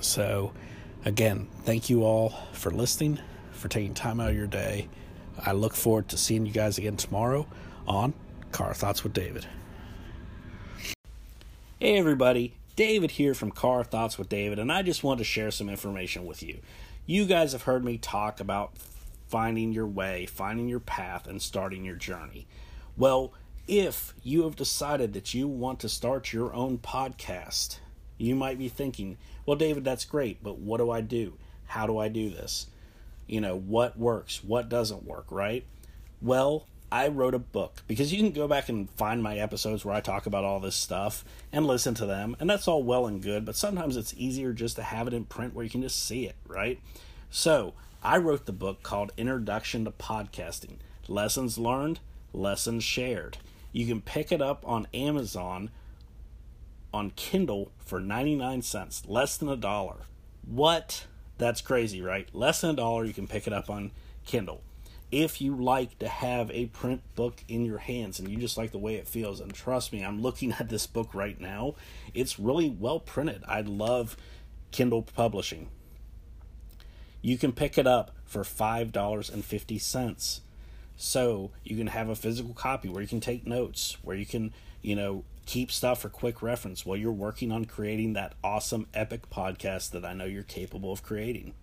So 0.00 0.52
again, 1.04 1.48
thank 1.64 1.90
you 1.90 2.04
all 2.04 2.30
for 2.52 2.70
listening, 2.70 3.18
for 3.52 3.68
taking 3.68 3.94
time 3.94 4.20
out 4.20 4.30
of 4.30 4.36
your 4.36 4.46
day. 4.46 4.88
I 5.44 5.52
look 5.52 5.74
forward 5.74 6.08
to 6.08 6.16
seeing 6.16 6.46
you 6.46 6.52
guys 6.52 6.78
again 6.78 6.96
tomorrow 6.96 7.46
on 7.86 8.14
Car 8.52 8.74
Thoughts 8.74 9.02
with 9.02 9.12
David. 9.12 9.46
Hey 11.78 11.96
everybody, 11.96 12.54
David 12.76 13.12
here 13.12 13.32
from 13.32 13.50
Car 13.50 13.84
Thoughts 13.84 14.18
with 14.18 14.28
David, 14.28 14.58
and 14.58 14.70
I 14.70 14.82
just 14.82 15.02
want 15.02 15.18
to 15.18 15.24
share 15.24 15.50
some 15.50 15.70
information 15.70 16.26
with 16.26 16.42
you. 16.42 16.58
You 17.06 17.24
guys 17.24 17.52
have 17.52 17.62
heard 17.62 17.84
me 17.84 17.96
talk 17.96 18.38
about 18.38 18.72
finding 19.30 19.72
your 19.72 19.86
way, 19.86 20.26
finding 20.26 20.68
your 20.68 20.80
path, 20.80 21.26
and 21.26 21.40
starting 21.40 21.84
your 21.84 21.94
journey. 21.94 22.46
Well, 22.96 23.32
if 23.68 24.12
you 24.24 24.42
have 24.42 24.56
decided 24.56 25.12
that 25.12 25.32
you 25.32 25.46
want 25.46 25.78
to 25.80 25.88
start 25.88 26.32
your 26.32 26.52
own 26.52 26.78
podcast, 26.78 27.78
you 28.18 28.34
might 28.34 28.58
be 28.58 28.68
thinking, 28.68 29.16
well, 29.46 29.56
David, 29.56 29.84
that's 29.84 30.04
great, 30.04 30.42
but 30.42 30.58
what 30.58 30.78
do 30.78 30.90
I 30.90 31.00
do? 31.00 31.34
How 31.66 31.86
do 31.86 31.98
I 31.98 32.08
do 32.08 32.28
this? 32.28 32.66
You 33.28 33.40
know, 33.40 33.56
what 33.56 33.96
works? 33.96 34.42
What 34.42 34.68
doesn't 34.68 35.06
work, 35.06 35.26
right? 35.30 35.64
Well, 36.20 36.66
I 36.90 37.06
wrote 37.06 37.34
a 37.34 37.38
book 37.38 37.82
because 37.86 38.12
you 38.12 38.18
can 38.18 38.32
go 38.32 38.48
back 38.48 38.68
and 38.68 38.90
find 38.90 39.22
my 39.22 39.38
episodes 39.38 39.84
where 39.84 39.94
I 39.94 40.00
talk 40.00 40.26
about 40.26 40.42
all 40.42 40.58
this 40.58 40.74
stuff 40.74 41.24
and 41.52 41.64
listen 41.64 41.94
to 41.94 42.06
them, 42.06 42.36
and 42.40 42.50
that's 42.50 42.66
all 42.66 42.82
well 42.82 43.06
and 43.06 43.22
good, 43.22 43.44
but 43.44 43.54
sometimes 43.54 43.96
it's 43.96 44.12
easier 44.16 44.52
just 44.52 44.74
to 44.76 44.82
have 44.82 45.06
it 45.06 45.14
in 45.14 45.24
print 45.24 45.54
where 45.54 45.64
you 45.64 45.70
can 45.70 45.82
just 45.82 46.04
see 46.04 46.26
it, 46.26 46.34
right? 46.48 46.80
So, 47.30 47.74
I 48.02 48.16
wrote 48.16 48.46
the 48.46 48.52
book 48.52 48.82
called 48.82 49.12
Introduction 49.18 49.84
to 49.84 49.90
Podcasting 49.90 50.76
Lessons 51.06 51.58
Learned, 51.58 52.00
Lessons 52.32 52.82
Shared. 52.82 53.36
You 53.72 53.86
can 53.86 54.00
pick 54.00 54.32
it 54.32 54.40
up 54.40 54.66
on 54.66 54.86
Amazon 54.94 55.68
on 56.94 57.10
Kindle 57.10 57.72
for 57.76 58.00
99 58.00 58.62
cents, 58.62 59.02
less 59.06 59.36
than 59.36 59.50
a 59.50 59.56
dollar. 59.56 60.06
What? 60.46 61.04
That's 61.36 61.60
crazy, 61.60 62.00
right? 62.00 62.26
Less 62.34 62.62
than 62.62 62.70
a 62.70 62.74
dollar, 62.74 63.04
you 63.04 63.12
can 63.12 63.26
pick 63.26 63.46
it 63.46 63.52
up 63.52 63.68
on 63.68 63.90
Kindle. 64.24 64.62
If 65.12 65.42
you 65.42 65.54
like 65.54 65.98
to 65.98 66.08
have 66.08 66.50
a 66.52 66.66
print 66.66 67.02
book 67.14 67.44
in 67.48 67.66
your 67.66 67.78
hands 67.78 68.18
and 68.18 68.30
you 68.30 68.38
just 68.38 68.56
like 68.56 68.72
the 68.72 68.78
way 68.78 68.94
it 68.94 69.08
feels, 69.08 69.40
and 69.40 69.52
trust 69.52 69.92
me, 69.92 70.02
I'm 70.02 70.22
looking 70.22 70.52
at 70.58 70.70
this 70.70 70.86
book 70.86 71.14
right 71.14 71.38
now, 71.38 71.74
it's 72.14 72.38
really 72.38 72.70
well 72.70 72.98
printed. 72.98 73.42
I 73.46 73.60
love 73.60 74.16
Kindle 74.70 75.02
publishing 75.02 75.68
you 77.22 77.36
can 77.36 77.52
pick 77.52 77.78
it 77.78 77.86
up 77.86 78.12
for 78.24 78.42
$5.50. 78.42 80.40
So 80.96 81.50
you 81.64 81.76
can 81.76 81.86
have 81.88 82.08
a 82.08 82.14
physical 82.14 82.54
copy 82.54 82.88
where 82.88 83.02
you 83.02 83.08
can 83.08 83.20
take 83.20 83.46
notes, 83.46 83.96
where 84.02 84.16
you 84.16 84.26
can, 84.26 84.52
you 84.82 84.94
know, 84.94 85.24
keep 85.46 85.72
stuff 85.72 86.02
for 86.02 86.08
quick 86.08 86.42
reference 86.42 86.84
while 86.84 86.96
you're 86.96 87.10
working 87.10 87.50
on 87.50 87.64
creating 87.64 88.12
that 88.12 88.34
awesome 88.44 88.86
epic 88.94 89.30
podcast 89.30 89.90
that 89.90 90.04
I 90.04 90.12
know 90.12 90.26
you're 90.26 90.42
capable 90.42 90.92
of 90.92 91.02
creating. 91.02 91.54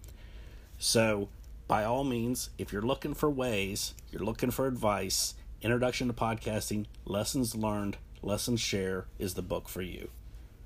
So, 0.78 1.30
by 1.68 1.84
all 1.84 2.04
means, 2.04 2.50
if 2.58 2.72
you're 2.72 2.82
looking 2.82 3.14
for 3.14 3.30
ways, 3.30 3.94
you're 4.12 4.24
looking 4.24 4.52
for 4.52 4.68
advice, 4.68 5.36
Introduction 5.62 6.08
to 6.08 6.14
Podcasting, 6.14 6.86
Lessons 7.06 7.56
Learned, 7.56 7.98
Lessons 8.22 8.60
Share 8.60 9.06
is 9.20 9.34
the 9.34 9.42
book 9.42 9.70
for 9.70 9.82
you. 9.82 10.10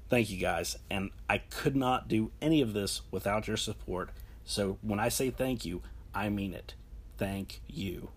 Thank 0.09 0.29
you 0.29 0.37
guys, 0.37 0.77
and 0.89 1.11
I 1.29 1.39
could 1.39 1.75
not 1.75 2.07
do 2.07 2.31
any 2.41 2.61
of 2.61 2.73
this 2.73 3.01
without 3.11 3.47
your 3.47 3.57
support 3.57 4.09
so 4.51 4.77
when 4.81 4.99
I 4.99 5.07
say 5.07 5.29
thank 5.29 5.63
you, 5.63 5.81
I 6.13 6.27
mean 6.27 6.53
it. 6.53 6.73
Thank 7.17 7.61
you. 7.69 8.09